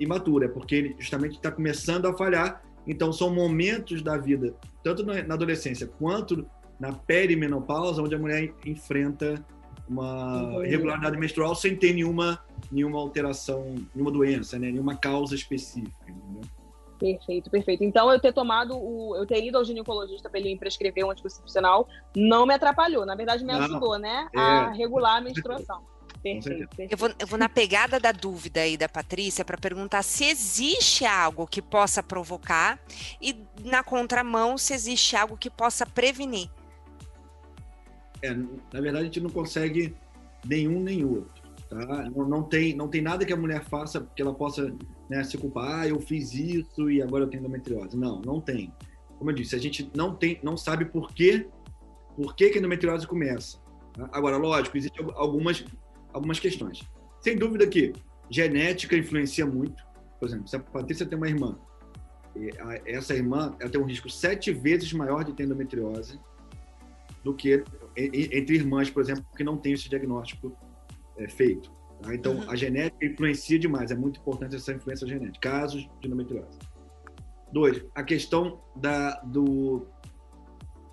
imaturo, 0.00 0.44
é 0.44 0.48
porque 0.48 0.74
ele 0.74 0.96
justamente 0.98 1.36
está 1.36 1.50
começando 1.50 2.06
a 2.06 2.16
falhar. 2.16 2.62
Então, 2.86 3.12
são 3.12 3.32
momentos 3.32 4.02
da 4.02 4.16
vida, 4.16 4.54
tanto 4.82 5.04
na 5.04 5.34
adolescência 5.34 5.86
quanto 5.86 6.46
na 6.78 6.92
perimenopausa, 6.92 8.02
onde 8.02 8.14
a 8.14 8.18
mulher 8.18 8.52
enfrenta 8.64 9.44
uma 9.88 10.62
irregularidade 10.64 11.16
menstrual 11.18 11.54
sem 11.54 11.76
ter 11.76 11.92
nenhuma, 11.92 12.42
nenhuma 12.70 12.98
alteração, 12.98 13.74
nenhuma 13.94 14.10
doença, 14.10 14.58
né? 14.58 14.70
nenhuma 14.70 14.96
causa 14.96 15.34
específica. 15.34 15.94
Entendeu? 16.08 16.42
Perfeito, 16.98 17.50
perfeito. 17.50 17.84
Então, 17.84 18.10
eu 18.10 18.20
ter 18.20 18.32
tomado 18.32 18.76
o. 18.76 19.16
Eu 19.16 19.26
ter 19.26 19.44
ido 19.44 19.58
ao 19.58 19.64
ginecologista 19.64 20.30
para 20.30 20.38
ele 20.38 20.50
me 20.50 20.58
prescrever 20.58 21.04
um 21.04 21.10
anticoncepcional 21.10 21.88
não 22.16 22.46
me 22.46 22.54
atrapalhou. 22.54 23.04
Na 23.04 23.14
verdade, 23.14 23.44
me 23.44 23.52
não, 23.52 23.60
ajudou, 23.60 23.98
né? 23.98 24.28
É, 24.34 24.38
a 24.38 24.70
regular 24.70 25.16
a 25.16 25.20
menstruação. 25.20 25.82
Perfeito, 26.22 26.68
perfeito. 26.68 26.92
Eu, 26.92 26.96
vou, 26.96 27.10
eu 27.18 27.26
vou 27.26 27.38
na 27.38 27.50
pegada 27.50 28.00
da 28.00 28.10
dúvida 28.10 28.60
aí 28.60 28.78
da 28.78 28.88
Patrícia 28.88 29.44
para 29.44 29.58
perguntar 29.58 30.02
se 30.02 30.24
existe 30.24 31.04
algo 31.04 31.46
que 31.46 31.60
possa 31.60 32.02
provocar 32.02 32.80
e, 33.20 33.36
na 33.62 33.84
contramão, 33.84 34.56
se 34.56 34.72
existe 34.72 35.16
algo 35.16 35.36
que 35.36 35.50
possa 35.50 35.84
prevenir. 35.84 36.48
É, 38.22 38.32
na 38.32 38.80
verdade, 38.80 39.00
a 39.00 39.04
gente 39.04 39.20
não 39.20 39.28
consegue 39.28 39.94
nenhum 40.46 40.80
nem 40.80 41.04
outro. 41.04 41.43
Tá? 41.68 42.10
Não, 42.10 42.28
não, 42.28 42.42
tem, 42.42 42.74
não 42.74 42.88
tem 42.88 43.02
nada 43.02 43.24
que 43.24 43.32
a 43.32 43.36
mulher 43.36 43.64
faça 43.64 44.06
que 44.14 44.22
ela 44.22 44.34
possa 44.34 44.74
né, 45.08 45.24
se 45.24 45.36
culpar, 45.38 45.80
ah, 45.80 45.88
eu 45.88 46.00
fiz 46.00 46.34
isso 46.34 46.90
e 46.90 47.02
agora 47.02 47.24
eu 47.24 47.28
tenho 47.28 47.40
endometriose. 47.40 47.96
Não, 47.96 48.20
não 48.20 48.40
tem. 48.40 48.72
Como 49.18 49.30
eu 49.30 49.34
disse, 49.34 49.56
a 49.56 49.58
gente 49.58 49.90
não, 49.94 50.14
tem, 50.14 50.38
não 50.42 50.56
sabe 50.56 50.84
por 50.84 51.12
quê, 51.12 51.48
por 52.16 52.34
que, 52.34 52.50
que 52.50 52.56
a 52.56 52.58
endometriose 52.58 53.06
começa. 53.06 53.58
Tá? 53.92 54.08
Agora, 54.12 54.36
lógico, 54.36 54.76
existem 54.76 55.04
algumas, 55.14 55.64
algumas 56.12 56.38
questões. 56.38 56.82
Sem 57.20 57.36
dúvida 57.36 57.66
que 57.66 57.92
genética 58.30 58.96
influencia 58.96 59.46
muito. 59.46 59.84
Por 60.18 60.28
exemplo, 60.28 60.48
se 60.48 60.56
a 60.56 60.60
Patrícia 60.60 61.06
tem 61.06 61.16
uma 61.16 61.28
irmã, 61.28 61.56
essa 62.84 63.14
irmã 63.14 63.54
ela 63.60 63.70
tem 63.70 63.80
um 63.80 63.84
risco 63.84 64.10
sete 64.10 64.52
vezes 64.52 64.92
maior 64.92 65.24
de 65.24 65.32
ter 65.32 65.44
endometriose 65.44 66.18
do 67.22 67.32
que 67.32 67.64
entre 67.96 68.56
irmãs, 68.56 68.90
por 68.90 69.02
exemplo, 69.02 69.24
que 69.36 69.44
não 69.44 69.56
têm 69.56 69.72
esse 69.72 69.88
diagnóstico 69.88 70.56
é, 71.16 71.28
feito. 71.28 71.70
Tá? 72.02 72.14
Então, 72.14 72.36
uhum. 72.36 72.50
a 72.50 72.56
genética 72.56 73.04
influencia 73.04 73.58
demais, 73.58 73.90
é 73.90 73.94
muito 73.94 74.20
importante 74.20 74.56
essa 74.56 74.72
influência 74.72 75.06
genética. 75.06 75.50
Casos 75.50 75.88
de 76.00 76.06
endometriose. 76.06 76.58
Dois, 77.52 77.84
a 77.94 78.02
questão 78.02 78.60
da, 78.74 79.20
do, 79.20 79.86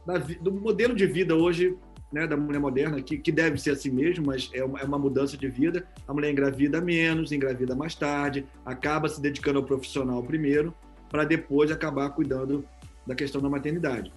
da, 0.06 0.18
do 0.18 0.52
modelo 0.52 0.96
de 0.96 1.08
vida 1.08 1.36
hoje 1.36 1.78
né, 2.12 2.28
da 2.28 2.36
mulher 2.36 2.60
moderna, 2.60 3.02
que, 3.02 3.18
que 3.18 3.32
deve 3.32 3.58
ser 3.58 3.72
assim 3.72 3.90
mesmo, 3.90 4.26
mas 4.26 4.50
é 4.54 4.64
uma, 4.64 4.80
é 4.80 4.84
uma 4.84 5.00
mudança 5.00 5.38
de 5.38 5.48
vida. 5.48 5.88
A 6.08 6.14
mulher 6.14 6.32
engravida 6.32 6.82
menos, 6.82 7.32
engravida 7.32 7.74
mais 7.74 7.96
tarde, 7.96 8.46
acaba 8.66 9.08
se 9.08 9.22
dedicando 9.22 9.60
ao 9.60 9.66
profissional 9.66 10.22
primeiro, 10.22 10.74
para 11.10 11.24
depois 11.24 11.72
acabar 11.72 12.10
cuidando 12.10 12.66
da 13.08 13.16
questão 13.16 13.42
da 13.42 13.50
maternidade. 13.50 14.12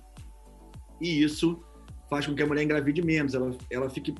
E 1.00 1.22
isso 1.22 1.62
faz 2.10 2.26
com 2.26 2.34
que 2.34 2.42
a 2.42 2.46
mulher 2.46 2.64
engravide 2.64 3.02
menos, 3.02 3.34
ela, 3.34 3.56
ela 3.70 3.88
fique 3.88 4.14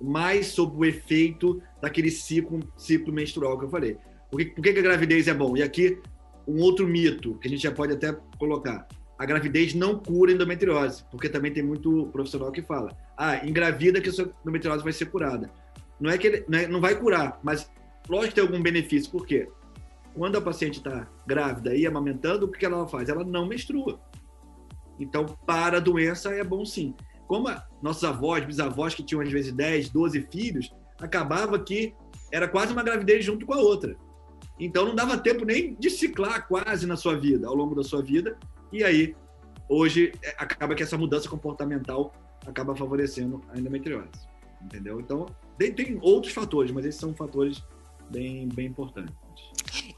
mais 0.00 0.48
sob 0.48 0.76
o 0.76 0.84
efeito 0.84 1.62
daquele 1.80 2.10
ciclo, 2.10 2.60
ciclo 2.76 3.12
menstrual 3.12 3.58
que 3.58 3.64
eu 3.64 3.70
falei. 3.70 3.96
Por 4.30 4.38
que, 4.38 4.46
por 4.46 4.62
que 4.62 4.70
a 4.70 4.82
gravidez 4.82 5.28
é 5.28 5.34
bom? 5.34 5.56
E 5.56 5.62
aqui, 5.62 6.00
um 6.46 6.60
outro 6.60 6.86
mito 6.86 7.34
que 7.34 7.48
a 7.48 7.50
gente 7.50 7.62
já 7.62 7.72
pode 7.72 7.92
até 7.92 8.16
colocar. 8.38 8.86
A 9.18 9.24
gravidez 9.24 9.72
não 9.72 9.98
cura 9.98 10.32
endometriose, 10.32 11.04
porque 11.10 11.28
também 11.28 11.52
tem 11.52 11.62
muito 11.62 12.06
profissional 12.12 12.52
que 12.52 12.60
fala: 12.62 12.96
ah, 13.16 13.46
engravida 13.46 14.00
que 14.00 14.10
a 14.10 14.12
sua 14.12 14.32
endometriose 14.42 14.84
vai 14.84 14.92
ser 14.92 15.06
curada. 15.06 15.50
Não 15.98 16.10
é 16.10 16.18
que 16.18 16.26
ele, 16.26 16.44
não, 16.46 16.58
é, 16.58 16.66
não 16.66 16.80
vai 16.80 16.94
curar, 16.94 17.40
mas 17.42 17.70
lógico 18.08 18.28
que 18.28 18.34
tem 18.34 18.44
algum 18.44 18.62
benefício. 18.62 19.10
Por 19.10 19.26
quê? 19.26 19.48
Quando 20.14 20.36
a 20.36 20.40
paciente 20.40 20.78
está 20.78 21.08
grávida 21.26 21.74
e 21.74 21.86
amamentando, 21.86 22.46
o 22.46 22.50
que 22.50 22.64
ela 22.64 22.86
faz? 22.86 23.08
Ela 23.08 23.24
não 23.24 23.46
menstrua. 23.46 24.00
Então, 24.98 25.26
para 25.46 25.76
a 25.78 25.80
doença 25.80 26.30
é 26.34 26.42
bom 26.42 26.64
sim. 26.64 26.94
Como 27.26 27.48
a, 27.48 27.66
nossos 27.82 28.04
avós, 28.04 28.44
bisavós 28.44 28.94
que 28.94 29.02
tinham 29.02 29.22
às 29.22 29.30
vezes 29.30 29.52
10, 29.52 29.90
12 29.90 30.28
filhos, 30.30 30.72
acabava 31.00 31.58
que 31.58 31.94
era 32.32 32.48
quase 32.48 32.72
uma 32.72 32.82
gravidez 32.82 33.24
junto 33.24 33.44
com 33.46 33.54
a 33.54 33.58
outra. 33.58 33.96
Então 34.58 34.86
não 34.86 34.94
dava 34.94 35.18
tempo 35.18 35.44
nem 35.44 35.74
de 35.74 35.90
ciclar 35.90 36.46
quase 36.48 36.86
na 36.86 36.96
sua 36.96 37.16
vida, 37.16 37.46
ao 37.46 37.54
longo 37.54 37.74
da 37.74 37.82
sua 37.82 38.02
vida. 38.02 38.38
E 38.72 38.82
aí, 38.82 39.14
hoje, 39.68 40.12
é, 40.22 40.34
acaba 40.38 40.74
que 40.74 40.82
essa 40.82 40.96
mudança 40.96 41.28
comportamental 41.28 42.12
acaba 42.46 42.74
favorecendo 42.74 43.40
a 43.48 43.58
endometriose. 43.58 44.08
Entendeu? 44.62 45.00
Então, 45.00 45.26
tem, 45.58 45.98
outros 46.00 46.32
fatores, 46.32 46.70
mas 46.72 46.84
esses 46.86 47.00
são 47.00 47.14
fatores 47.14 47.62
bem, 48.10 48.48
bem 48.48 48.66
importantes. 48.66 49.14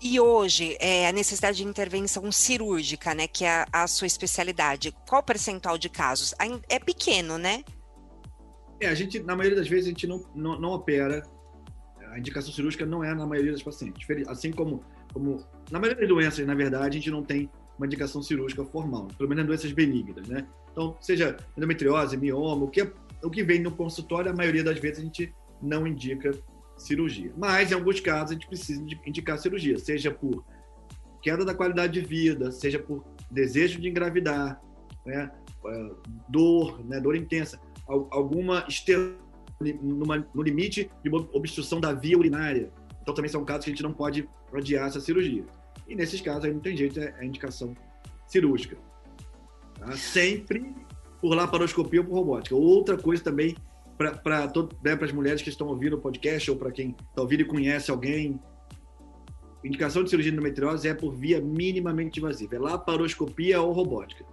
E 0.01 0.21
hoje, 0.21 0.77
é, 0.79 1.09
a 1.09 1.13
necessidade 1.13 1.59
de 1.59 1.65
intervenção 1.65 2.31
cirúrgica, 2.31 3.15
né, 3.15 3.27
que 3.27 3.45
é 3.45 3.65
a, 3.73 3.83
a 3.83 3.87
sua 3.89 4.07
especialidade, 4.07 4.95
qual 5.09 5.21
o 5.21 5.25
percentual 5.25 5.77
de 5.77 5.89
casos? 5.89 6.35
É 6.69 6.79
pequeno, 6.79 7.37
né? 7.37 7.65
É, 8.81 8.89
a 8.89 8.95
gente, 8.95 9.19
na 9.21 9.35
maioria 9.35 9.59
das 9.59 9.69
vezes, 9.69 9.87
a 9.87 9.89
gente 9.89 10.07
não, 10.07 10.25
não, 10.35 10.61
não 10.61 10.71
opera. 10.71 11.23
A 12.13 12.19
indicação 12.19 12.53
cirúrgica 12.53 12.87
não 12.87 13.03
é 13.03 13.13
na 13.13 13.27
maioria 13.27 13.53
dos 13.53 13.63
pacientes. 13.63 14.07
Assim 14.29 14.53
como, 14.53 14.85
como 15.13 15.45
na 15.71 15.81
maioria 15.81 16.01
das 16.01 16.09
doenças, 16.09 16.47
na 16.47 16.55
verdade, 16.55 16.97
a 16.97 17.01
gente 17.01 17.11
não 17.11 17.25
tem 17.25 17.51
uma 17.77 17.87
indicação 17.87 18.23
cirúrgica 18.23 18.65
formal, 18.65 19.09
pelo 19.17 19.29
menos 19.29 19.47
doenças 19.47 19.73
benignas, 19.73 20.27
né? 20.29 20.47
Então, 20.73 20.97
seja 21.01 21.37
endometriose, 21.57 22.17
mioma, 22.17 22.65
o 22.65 22.69
que, 22.69 22.83
é, 22.83 22.93
o 23.23 23.31
que 23.31 23.43
vem 23.43 23.61
no 23.61 23.73
consultório, 23.73 24.31
a 24.31 24.35
maioria 24.35 24.63
das 24.63 24.79
vezes 24.79 24.99
a 24.99 25.03
gente 25.03 25.35
não 25.61 25.87
indica 25.87 26.31
cirurgia. 26.79 27.33
Mas, 27.37 27.71
em 27.71 27.75
alguns 27.75 28.01
casos, 28.01 28.31
a 28.31 28.35
gente 28.35 28.47
precisa 28.47 28.83
indicar 29.05 29.39
cirurgia, 29.39 29.79
seja 29.79 30.11
por 30.11 30.45
queda 31.21 31.45
da 31.45 31.55
qualidade 31.55 32.01
de 32.01 32.07
vida, 32.07 32.51
seja 32.53 32.79
por 32.79 33.05
desejo 33.31 33.81
de 33.81 33.89
engravidar, 33.89 34.61
né? 35.05 35.31
É, 35.67 35.91
dor, 36.29 36.85
né? 36.87 37.01
dor 37.01 37.17
intensa, 37.17 37.61
alguma 37.87 38.65
ester... 38.69 39.17
Numa, 39.83 40.25
no 40.33 40.41
limite 40.41 40.89
de 41.03 41.09
uma 41.09 41.29
obstrução 41.33 41.81
da 41.81 41.93
via 41.93 42.17
urinária. 42.17 42.71
Então, 43.03 43.13
também 43.13 43.29
são 43.29 43.45
casos 43.45 43.65
que 43.65 43.71
a 43.71 43.75
gente 43.75 43.83
não 43.83 43.93
pode 43.93 44.29
adiar 44.55 44.87
essa 44.87 45.01
cirurgia. 45.01 45.45
E 45.89 45.97
nesses 45.97 46.21
casos, 46.21 46.45
aí 46.45 46.53
não 46.53 46.61
tem 46.61 46.77
jeito, 46.77 47.01
é 47.01 47.13
a 47.19 47.25
indicação 47.25 47.75
cirúrgica. 48.29 48.79
Tá? 49.75 49.91
Sempre 49.97 50.73
por 51.21 51.35
laparoscopia 51.35 52.01
ou 52.01 52.07
por 52.07 52.15
robótica. 52.15 52.55
Outra 52.55 52.97
coisa 52.97 53.25
também 53.25 53.57
para 53.99 54.53
né, 54.83 54.99
as 55.03 55.13
mulheres 55.13 55.43
que 55.43 55.49
estão 55.49 55.67
ouvindo 55.67 55.97
o 55.97 56.01
podcast 56.01 56.49
ou 56.51 56.57
para 56.57 56.71
quem 56.71 56.95
está 57.11 57.21
ouvindo 57.21 57.41
e 57.41 57.45
conhece 57.45 57.91
alguém, 57.91 58.41
indicação 59.65 60.05
de 60.05 60.11
cirurgia 60.11 60.31
de 60.31 60.37
endometriose 60.37 60.89
é 60.89 60.95
por 60.95 61.13
via 61.15 61.41
minimamente 61.41 62.21
invasiva, 62.21 62.55
é 62.55 62.59
laparoscopia 62.61 63.61
ou 63.61 63.73
robótica. 63.73 64.25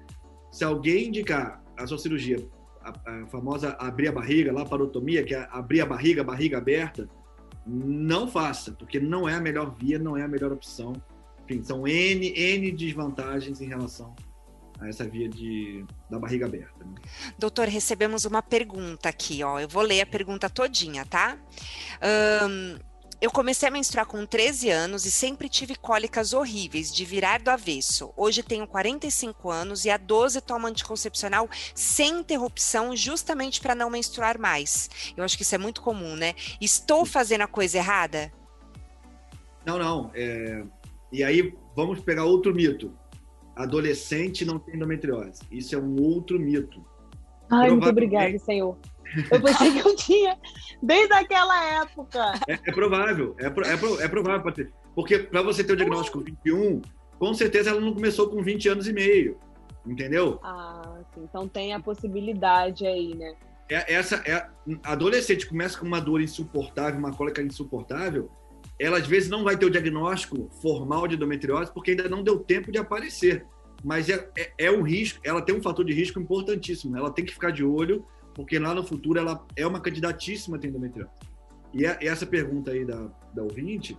Se 0.51 0.63
alguém 0.63 1.07
indicar 1.07 1.63
a 1.75 1.87
sua 1.87 1.97
cirurgia, 1.97 2.37
a, 2.81 2.91
a 3.09 3.27
famosa 3.27 3.75
abrir 3.79 4.07
a 4.07 4.11
barriga, 4.11 4.53
laparotomia, 4.53 5.23
que 5.23 5.33
é 5.33 5.47
abrir 5.51 5.81
a 5.81 5.85
barriga, 5.85 6.23
barriga 6.23 6.59
aberta, 6.59 7.09
não 7.65 8.27
faça, 8.27 8.71
porque 8.73 8.99
não 8.99 9.27
é 9.27 9.33
a 9.33 9.41
melhor 9.41 9.75
via, 9.75 9.97
não 9.97 10.15
é 10.15 10.21
a 10.21 10.27
melhor 10.27 10.53
opção. 10.53 10.93
Enfim, 11.43 11.63
são 11.63 11.87
N, 11.87 12.27
N 12.35 12.71
desvantagens 12.71 13.59
em 13.59 13.65
relação 13.65 14.15
a 14.79 14.87
essa 14.87 15.07
via 15.07 15.29
de, 15.29 15.85
da 16.09 16.19
barriga 16.19 16.45
aberta. 16.45 16.83
Né? 16.83 16.95
Doutor, 17.37 17.67
recebemos 17.67 18.25
uma 18.25 18.41
pergunta 18.41 19.09
aqui, 19.09 19.43
ó. 19.43 19.59
Eu 19.59 19.67
vou 19.67 19.81
ler 19.81 20.01
a 20.01 20.05
pergunta 20.05 20.49
todinha, 20.49 21.05
tá? 21.05 21.37
Um, 22.43 22.77
eu 23.21 23.31
comecei 23.31 23.67
a 23.67 23.71
menstruar 23.71 24.05
com 24.05 24.25
13 24.25 24.69
anos 24.69 25.05
e 25.05 25.11
sempre 25.11 25.47
tive 25.47 25.75
cólicas 25.75 26.33
horríveis, 26.33 26.93
de 26.93 27.05
virar 27.05 27.41
do 27.41 27.49
avesso. 27.49 28.13
Hoje 28.17 28.43
tenho 28.43 28.67
45 28.67 29.49
anos 29.49 29.85
e 29.85 29.89
há 29.89 29.97
12 29.97 30.41
tomo 30.41 30.67
anticoncepcional 30.67 31.49
sem 31.73 32.19
interrupção, 32.19 32.95
justamente 32.95 33.61
para 33.61 33.73
não 33.73 33.89
menstruar 33.89 34.37
mais. 34.37 34.89
Eu 35.15 35.23
acho 35.23 35.37
que 35.37 35.43
isso 35.43 35.55
é 35.55 35.57
muito 35.57 35.81
comum, 35.81 36.15
né? 36.15 36.35
Estou 36.59 37.05
fazendo 37.05 37.41
a 37.41 37.47
coisa 37.47 37.77
errada? 37.77 38.31
Não, 39.65 39.79
não. 39.79 40.11
É... 40.13 40.63
E 41.11 41.23
aí, 41.23 41.55
vamos 41.75 42.01
pegar 42.01 42.25
outro 42.25 42.53
mito 42.53 42.93
adolescente 43.55 44.45
não 44.45 44.59
tem 44.59 44.75
endometriose. 44.75 45.41
Isso 45.51 45.75
é 45.75 45.77
um 45.77 46.01
outro 46.01 46.39
mito. 46.39 46.85
Ai, 47.49 47.69
muito 47.69 47.87
obrigada, 47.87 48.37
Senhor. 48.39 48.77
Eu 49.31 49.41
pensei 49.41 49.71
que 49.71 49.87
eu 49.87 49.95
tinha 49.95 50.37
desde 50.81 51.13
aquela 51.13 51.81
época. 51.81 52.33
É, 52.47 52.53
é 52.53 52.71
provável, 52.71 53.35
é, 53.39 53.45
é, 53.45 54.03
é 54.03 54.07
provável, 54.07 54.43
Patrícia. 54.43 54.73
Porque 54.95 55.19
para 55.19 55.41
você 55.41 55.63
ter 55.63 55.73
o 55.73 55.77
diagnóstico 55.77 56.19
com 56.19 56.25
21, 56.25 56.81
com 57.19 57.33
certeza 57.33 57.69
ela 57.69 57.79
não 57.79 57.93
começou 57.93 58.29
com 58.29 58.41
20 58.41 58.69
anos 58.69 58.87
e 58.87 58.93
meio. 58.93 59.37
Entendeu? 59.85 60.39
Ah, 60.43 60.99
sim. 61.13 61.21
Então 61.23 61.47
tem 61.47 61.73
a 61.73 61.79
possibilidade 61.79 62.87
aí, 62.87 63.13
né? 63.15 63.35
É, 63.69 63.93
essa 63.93 64.15
é 64.25 64.47
adolescente 64.83 65.47
começa 65.47 65.77
com 65.77 65.85
uma 65.85 65.99
dor 65.99 66.21
insuportável, 66.21 66.99
uma 66.99 67.11
cólica 67.11 67.41
insuportável, 67.41 68.29
ela 68.79 68.97
às 68.97 69.07
vezes 69.07 69.29
não 69.29 69.43
vai 69.43 69.57
ter 69.57 69.65
o 69.65 69.69
diagnóstico 69.69 70.49
formal 70.61 71.07
de 71.07 71.15
endometriose 71.15 71.71
porque 71.73 71.91
ainda 71.91 72.09
não 72.09 72.23
deu 72.23 72.39
tempo 72.39 72.71
de 72.71 72.77
aparecer. 72.77 73.45
Mas 73.83 74.09
é, 74.09 74.29
é, 74.37 74.51
é 74.57 74.71
um 74.71 74.81
risco, 74.81 75.19
ela 75.23 75.41
tem 75.41 75.55
um 75.55 75.61
fator 75.61 75.85
de 75.85 75.93
risco 75.93 76.19
importantíssimo. 76.19 76.97
Ela 76.97 77.11
tem 77.11 77.23
que 77.23 77.33
ficar 77.33 77.51
de 77.51 77.63
olho, 77.63 78.05
porque 78.33 78.57
lá 78.57 78.73
no 78.73 78.83
futuro 78.83 79.19
ela 79.19 79.45
é 79.55 79.65
uma 79.65 79.79
candidatíssima 79.79 80.59
a 80.61 80.67
endometriose. 80.67 81.11
E, 81.73 81.85
é, 81.85 81.97
essa 82.01 82.25
pergunta 82.25 82.71
aí 82.71 82.83
da, 82.83 83.07
da 83.33 83.43
ouvinte 83.43 83.97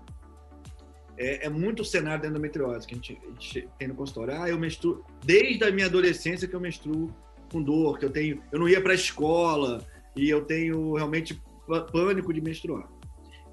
é, 1.16 1.46
é 1.46 1.48
muito 1.48 1.82
o 1.82 1.84
cenário 1.84 2.22
da 2.22 2.28
endometriose 2.28 2.86
que 2.86 2.94
a 2.94 2.96
gente, 2.96 3.18
a 3.22 3.28
gente, 3.28 3.68
tem 3.78 3.88
no 3.88 3.94
consultório. 3.94 4.34
Ah, 4.40 4.48
eu 4.48 4.58
menstruo 4.58 5.04
desde 5.24 5.64
a 5.64 5.70
minha 5.70 5.86
adolescência 5.86 6.46
que 6.48 6.54
eu 6.54 6.60
menstruo 6.60 7.10
com 7.50 7.62
dor, 7.62 7.98
que 7.98 8.04
eu 8.04 8.10
tenho, 8.10 8.42
eu 8.52 8.58
não 8.58 8.68
ia 8.68 8.80
para 8.80 8.92
a 8.92 8.94
escola 8.94 9.84
e 10.16 10.28
eu 10.28 10.44
tenho 10.44 10.94
realmente 10.94 11.40
pânico 11.92 12.32
de 12.32 12.40
menstruar. 12.40 12.88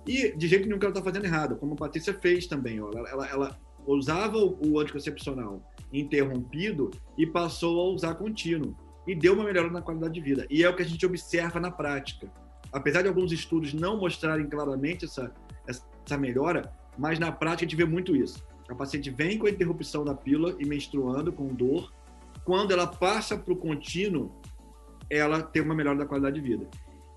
E 0.05 0.35
de 0.35 0.47
jeito 0.47 0.65
nenhum 0.65 0.79
que 0.79 0.85
ela 0.85 0.93
está 0.93 1.03
fazendo 1.03 1.25
errado, 1.25 1.55
como 1.55 1.73
a 1.73 1.77
Patrícia 1.77 2.13
fez 2.13 2.47
também. 2.47 2.81
Ó, 2.81 2.91
ela, 2.91 3.27
ela, 3.27 3.59
usava 3.85 4.37
o 4.37 4.79
anticoncepcional 4.79 5.61
interrompido 5.91 6.89
e 7.17 7.25
passou 7.25 7.79
a 7.79 7.93
usar 7.93 8.15
contínuo. 8.15 8.75
E 9.05 9.13
deu 9.13 9.33
uma 9.33 9.43
melhora 9.43 9.69
na 9.69 9.81
qualidade 9.81 10.13
de 10.13 10.21
vida. 10.21 10.47
E 10.49 10.63
é 10.63 10.69
o 10.69 10.75
que 10.75 10.81
a 10.81 10.85
gente 10.85 11.05
observa 11.05 11.59
na 11.59 11.69
prática. 11.69 12.31
Apesar 12.71 13.01
de 13.01 13.07
alguns 13.07 13.31
estudos 13.31 13.73
não 13.73 13.97
mostrarem 13.97 14.47
claramente 14.47 15.05
essa, 15.05 15.33
essa 15.67 16.17
melhora, 16.17 16.73
mas 16.97 17.19
na 17.19 17.31
prática 17.31 17.65
a 17.65 17.67
gente 17.67 17.75
vê 17.75 17.85
muito 17.85 18.15
isso. 18.15 18.43
A 18.69 18.75
paciente 18.75 19.09
vem 19.09 19.37
com 19.37 19.45
a 19.45 19.49
interrupção 19.49 20.05
da 20.05 20.15
pílula 20.15 20.55
e 20.57 20.65
menstruando 20.65 21.31
com 21.31 21.47
dor. 21.47 21.93
Quando 22.45 22.71
ela 22.71 22.87
passa 22.87 23.37
para 23.37 23.53
o 23.53 23.57
contínuo, 23.57 24.31
ela 25.09 25.41
tem 25.41 25.61
uma 25.61 25.75
melhora 25.75 25.97
da 25.97 26.05
qualidade 26.05 26.39
de 26.39 26.47
vida. 26.47 26.67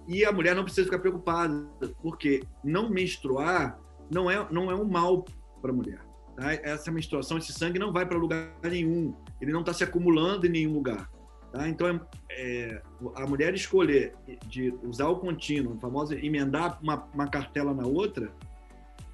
E 0.07 0.25
a 0.25 0.33
mulher 0.33 0.55
não 0.55 0.63
precisa 0.63 0.85
ficar 0.85 0.99
preocupada, 0.99 1.67
porque 2.01 2.43
não 2.63 2.89
menstruar 2.89 3.79
não 4.11 4.31
é, 4.31 4.47
não 4.51 4.71
é 4.71 4.75
um 4.75 4.85
mal 4.85 5.25
para 5.61 5.71
a 5.71 5.75
mulher. 5.75 6.01
Tá? 6.37 6.53
Essa 6.53 6.93
menstruação, 6.93 7.39
esse 7.39 7.53
sangue 7.53 7.79
não 7.79 7.93
vai 7.93 8.07
para 8.07 8.19
lugar 8.19 8.53
nenhum, 8.63 9.15
ele 9.41 9.53
não 9.53 9.61
está 9.61 9.73
se 9.73 9.83
acumulando 9.83 10.47
em 10.47 10.51
nenhum 10.51 10.75
lugar. 10.75 11.11
Tá? 11.53 11.69
Então, 11.69 12.01
é, 12.31 12.83
a 13.15 13.27
mulher 13.27 13.55
escolher 13.55 14.15
de 14.47 14.73
usar 14.85 15.09
o 15.09 15.17
contínuo, 15.17 15.75
a 15.75 15.81
famosa 15.81 16.15
emendar 16.15 16.79
uma, 16.83 17.09
uma 17.13 17.27
cartela 17.27 17.75
na 17.75 17.87
outra, 17.87 18.33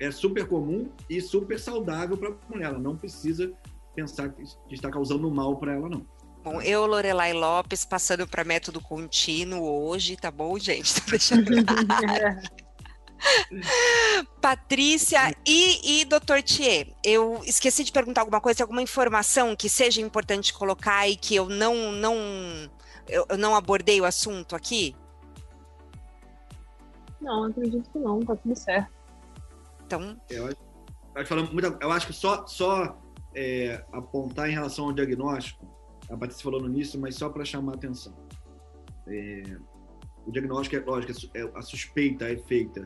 é 0.00 0.10
super 0.10 0.46
comum 0.46 0.90
e 1.08 1.20
super 1.20 1.58
saudável 1.58 2.16
para 2.16 2.30
a 2.30 2.34
mulher. 2.50 2.70
Ela 2.70 2.78
não 2.78 2.96
precisa 2.96 3.52
pensar 3.94 4.30
que 4.30 4.42
está 4.74 4.90
causando 4.90 5.30
mal 5.30 5.56
para 5.56 5.74
ela, 5.74 5.88
não. 5.88 6.04
Bom, 6.42 6.60
eu, 6.60 6.84
Lorelai 6.86 7.32
Lopes, 7.32 7.84
passando 7.84 8.26
para 8.26 8.42
método 8.42 8.80
contínuo 8.80 9.86
hoje, 9.86 10.16
tá 10.16 10.28
bom, 10.28 10.58
gente? 10.58 10.92
Tô 11.00 11.10
deixando 11.10 11.44
Patrícia 14.40 15.32
e, 15.46 16.00
e 16.00 16.04
Dr. 16.04 16.42
Thier, 16.44 16.92
eu 17.04 17.40
esqueci 17.44 17.84
de 17.84 17.92
perguntar 17.92 18.22
alguma 18.22 18.40
coisa, 18.40 18.64
alguma 18.64 18.82
informação 18.82 19.54
que 19.54 19.68
seja 19.68 20.00
importante 20.00 20.52
colocar 20.52 21.08
e 21.08 21.14
que 21.14 21.36
eu 21.36 21.48
não 21.48 21.92
não 21.92 22.16
eu, 23.08 23.24
eu 23.28 23.38
não 23.38 23.54
abordei 23.54 24.00
o 24.00 24.04
assunto 24.04 24.56
aqui? 24.56 24.96
Não, 27.20 27.44
acredito 27.44 27.88
que 27.88 27.98
não, 28.00 28.18
tá 28.18 28.34
tudo 28.34 28.56
certo. 28.56 28.90
Então, 29.86 30.20
eu 30.28 30.46
acho, 30.46 30.56
eu 31.80 31.92
acho 31.92 32.06
que 32.08 32.12
só 32.12 32.44
só 32.48 32.98
é, 33.32 33.84
apontar 33.92 34.50
em 34.50 34.52
relação 34.52 34.86
ao 34.86 34.92
diagnóstico 34.92 35.71
a 36.10 36.16
Patrícia 36.16 36.50
no 36.50 36.66
início, 36.66 37.00
mas 37.00 37.14
só 37.14 37.28
para 37.28 37.44
chamar 37.44 37.72
a 37.72 37.74
atenção. 37.76 38.14
É, 39.06 39.42
o 40.26 40.30
diagnóstico 40.30 40.76
é, 40.76 40.80
lógico, 40.80 41.12
é, 41.34 41.50
a 41.54 41.62
suspeita 41.62 42.30
é 42.30 42.36
feita 42.36 42.84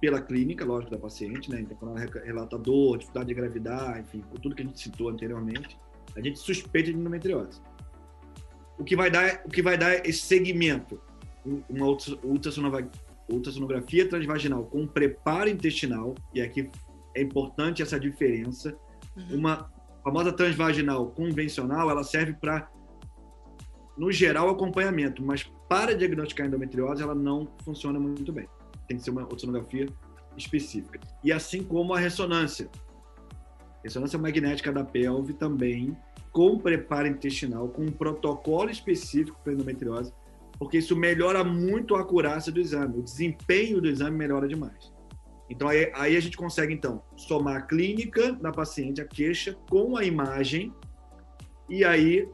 pela 0.00 0.20
clínica, 0.20 0.64
lógico, 0.64 0.90
da 0.90 0.98
paciente, 0.98 1.50
né? 1.50 1.60
Então, 1.60 1.76
quando 1.76 1.98
ela 1.98 2.24
relata 2.24 2.58
dor, 2.58 2.98
dificuldade 2.98 3.28
de 3.28 3.34
gravidar, 3.34 4.00
enfim, 4.00 4.22
tudo 4.42 4.54
que 4.54 4.62
a 4.62 4.66
gente 4.66 4.80
citou 4.80 5.08
anteriormente, 5.08 5.78
a 6.14 6.20
gente 6.20 6.38
suspeita 6.38 6.90
de 6.90 6.98
endometriose. 6.98 7.60
O 8.78 8.84
que 8.84 8.94
vai 8.94 9.10
dar, 9.10 9.42
o 9.44 9.48
que 9.48 9.62
vai 9.62 9.78
dar 9.78 10.06
esse 10.06 10.20
segmento, 10.20 11.00
uma 11.68 11.86
ultrassonografia 13.28 14.08
transvaginal 14.08 14.64
com 14.64 14.86
preparo 14.86 15.48
intestinal, 15.48 16.14
e 16.34 16.40
aqui 16.40 16.70
é 17.14 17.22
importante 17.22 17.82
essa 17.82 17.98
diferença, 17.98 18.78
uhum. 19.16 19.38
uma 19.38 19.72
famosa 20.06 20.32
transvaginal 20.32 21.10
convencional, 21.10 21.90
ela 21.90 22.04
serve 22.04 22.32
para, 22.34 22.70
no 23.98 24.12
geral, 24.12 24.48
acompanhamento, 24.48 25.20
mas 25.20 25.42
para 25.68 25.96
diagnosticar 25.96 26.46
endometriose, 26.46 27.02
ela 27.02 27.12
não 27.12 27.48
funciona 27.64 27.98
muito 27.98 28.32
bem. 28.32 28.48
Tem 28.86 28.98
que 28.98 29.02
ser 29.02 29.10
uma 29.10 29.22
ultrassonografia 29.22 29.88
específica. 30.36 31.00
E 31.24 31.32
assim 31.32 31.64
como 31.64 31.92
a 31.92 31.98
ressonância. 31.98 32.70
Ressonância 33.82 34.16
magnética 34.16 34.70
da 34.70 34.84
pelve 34.84 35.32
também, 35.32 35.96
com 36.30 36.56
preparo 36.56 37.08
intestinal, 37.08 37.66
com 37.68 37.82
um 37.82 37.90
protocolo 37.90 38.70
específico 38.70 39.40
para 39.42 39.54
endometriose, 39.54 40.12
porque 40.56 40.78
isso 40.78 40.94
melhora 40.94 41.42
muito 41.42 41.96
a 41.96 42.02
acurácia 42.02 42.52
do 42.52 42.60
exame, 42.60 43.00
o 43.00 43.02
desempenho 43.02 43.80
do 43.80 43.88
exame 43.88 44.16
melhora 44.16 44.46
demais. 44.46 44.92
Então, 45.48 45.68
aí, 45.68 45.90
aí, 45.94 46.16
a 46.16 46.20
gente 46.20 46.36
consegue, 46.36 46.74
então, 46.74 47.02
somar 47.16 47.56
a 47.56 47.62
clínica 47.62 48.32
da 48.32 48.50
paciente, 48.50 49.00
a 49.00 49.06
queixa, 49.06 49.56
com 49.70 49.96
a 49.96 50.04
imagem, 50.04 50.72
e 51.68 51.84
aí 51.84 52.28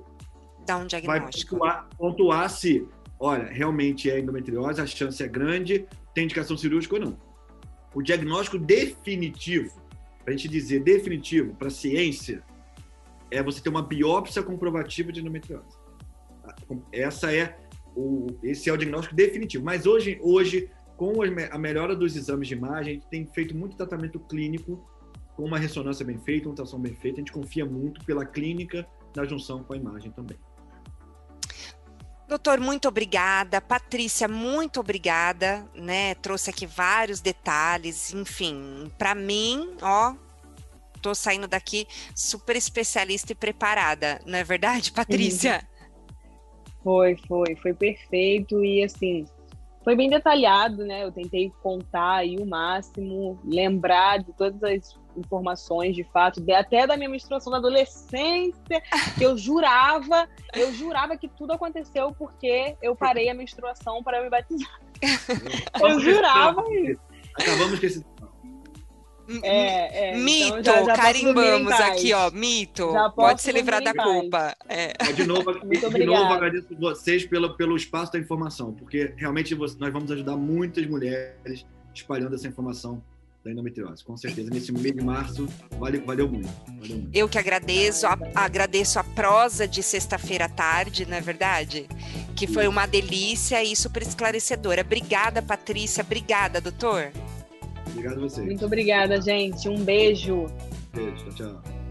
Dá 0.67 0.79
um 0.79 0.87
diagnóstico. 0.87 1.59
vai 1.59 1.71
pontuar, 1.71 1.89
pontuar 1.99 2.51
se, 2.51 2.87
olha, 3.19 3.45
realmente 3.45 4.11
é 4.11 4.19
endometriose, 4.19 4.81
a 4.81 4.87
chance 4.87 5.23
é 5.23 5.29
grande, 5.29 5.87
tem 6.15 6.25
indicação 6.25 6.57
cirúrgica 6.57 6.95
ou 6.95 7.01
não. 7.01 7.19
O 7.95 8.03
diagnóstico 8.03 8.59
definitivo, 8.59 9.83
para 10.25 10.33
a 10.33 10.37
gente 10.37 10.49
dizer 10.49 10.83
definitivo 10.83 11.55
para 11.55 11.69
a 11.69 11.71
ciência, 11.71 12.43
é 13.31 13.43
você 13.43 13.61
ter 13.61 13.69
uma 13.69 13.83
biópsia 13.83 14.43
comprovativa 14.43 15.11
de 15.11 15.21
endometriose. 15.21 15.77
Essa 16.93 17.35
é 17.35 17.59
o, 17.95 18.27
esse 18.43 18.69
é 18.69 18.73
o 18.73 18.77
diagnóstico 18.77 19.15
definitivo. 19.15 19.65
Mas 19.65 19.87
hoje, 19.87 20.19
hoje 20.23 20.71
com 20.97 21.15
a 21.23 21.59
melhora 21.59 21.97
dos 21.97 22.17
exames 22.17 22.49
de 22.49 22.55
imagem, 22.55 22.93
a 22.93 22.95
gente 22.95 23.07
tem 23.09 23.27
feito 23.27 23.57
muito 23.57 23.77
tratamento 23.77 24.21
clínico 24.21 24.89
com 25.35 25.45
uma 25.45 25.59
ressonância 25.59 26.05
bem 26.05 26.19
feita, 26.19 26.47
uma 26.47 26.51
ultrassom 26.51 26.79
bem 26.79 26.95
feita. 26.95 27.19
A 27.19 27.21
gente 27.21 27.33
confia 27.33 27.65
muito 27.65 28.05
pela 28.05 28.25
clínica 28.25 28.87
na 29.17 29.25
junção 29.25 29.63
com 29.65 29.73
a 29.73 29.77
imagem 29.77 30.11
também. 30.13 30.39
Doutor, 32.29 32.61
muito 32.61 32.89
obrigada. 32.89 33.61
Patrícia, 33.61 34.27
muito 34.27 34.81
obrigada, 34.81 35.69
né? 35.75 36.15
Trouxe 36.15 36.51
aqui 36.51 36.67
vários 36.67 37.21
detalhes, 37.21 38.15
enfim, 38.15 38.91
para 38.97 39.15
mim, 39.15 39.77
ó, 39.83 40.15
tô 41.03 41.15
saindo 41.15 41.47
daqui 41.47 41.87
super 42.15 42.57
especialista 42.57 43.33
e 43.33 43.35
preparada, 43.35 44.21
não 44.25 44.39
é 44.39 44.45
verdade, 44.45 44.93
Patrícia? 44.97 45.69
Foi, 46.83 47.19
foi, 47.29 47.55
foi 47.57 47.75
perfeito 47.75 48.65
e 48.65 48.83
assim, 48.83 49.27
foi 49.85 49.97
bem 49.97 50.09
detalhado, 50.09 50.85
né? 50.85 51.05
Eu 51.05 51.13
tentei 51.13 51.53
contar 51.63 52.17
aí 52.17 52.37
o 52.37 52.47
máximo, 52.47 53.39
lembrar 53.45 54.19
de 54.19 54.33
todas 54.33 54.63
as 54.63 54.99
informações 55.17 55.95
de 55.95 56.05
fato, 56.05 56.43
até 56.55 56.87
da 56.87 56.97
minha 56.97 57.09
menstruação 57.09 57.51
da 57.51 57.59
adolescência, 57.59 58.83
que 59.19 59.25
eu 59.25 59.37
jurava, 59.37 60.29
eu 60.55 60.73
jurava 60.73 61.17
que 61.17 61.29
tudo 61.29 61.53
aconteceu 61.53 62.13
porque 62.19 62.77
eu 62.81 62.97
parei 62.97 63.29
a 63.29 63.35
menstruação 63.35 64.03
para 64.03 64.23
me 64.23 64.31
batizar. 64.31 64.81
Eu 65.81 66.01
jurava 66.01 66.63
isso. 66.73 67.01
Acabamos 67.35 67.81
com 67.81 67.87
esse 67.87 68.05
é, 69.43 70.11
é, 70.11 70.17
mito, 70.17 70.59
então 70.59 70.75
já, 70.75 70.85
já 70.85 70.97
carimbamos 70.97 71.73
aqui, 71.73 72.13
ó. 72.13 72.31
Mito. 72.31 72.93
Pode 73.15 73.43
se 73.43 73.53
livrar 73.53 73.83
da 73.83 73.95
culpa. 73.95 74.57
É. 74.69 74.93
De 75.13 75.25
novo, 75.25 75.53
de 75.65 76.05
novo, 76.05 76.33
agradeço 76.33 76.69
vocês 76.79 77.25
pelo, 77.25 77.57
pelo 77.57 77.77
espaço 77.77 78.13
da 78.13 78.19
informação, 78.19 78.73
porque 78.73 79.15
realmente 79.17 79.55
nós 79.55 79.93
vamos 79.93 80.11
ajudar 80.11 80.37
muitas 80.37 80.87
mulheres 80.87 81.65
espalhando 81.95 82.35
essa 82.35 82.49
informação 82.49 83.03
da 83.45 83.51
endometriose. 83.51 84.05
Com 84.05 84.17
certeza, 84.17 84.51
nesse 84.51 84.73
mês 84.73 84.95
de 84.95 85.03
março, 85.03 85.49
valeu, 85.79 86.05
valeu, 86.05 86.29
muito, 86.29 86.49
valeu 86.79 86.97
muito. 86.97 87.11
Eu 87.13 87.29
que 87.29 87.39
agradeço, 87.39 88.07
a, 88.07 88.17
agradeço 88.35 88.99
a 88.99 89.05
prosa 89.05 89.67
de 89.67 89.83
sexta-feira 89.83 90.45
à 90.45 90.49
tarde, 90.49 91.07
não 91.07 91.17
é 91.17 91.21
verdade? 91.21 91.89
Que 92.37 92.47
foi 92.47 92.69
uma 92.69 92.87
delícia 92.87 93.63
e 93.63 93.75
super 93.75 94.03
esclarecedora. 94.03 94.83
Obrigada, 94.83 95.43
Patrícia. 95.43 96.03
Obrigada, 96.03 96.61
doutor. 96.61 97.13
Obrigado 97.93 98.19
a 98.19 98.21
vocês. 98.21 98.47
Muito 98.47 98.65
obrigada, 98.65 99.21
gente. 99.21 99.69
Um 99.69 99.85
beijo. 99.85 100.47
Beijo, 100.93 101.31
tchau, 101.31 101.63
tchau. 101.63 101.82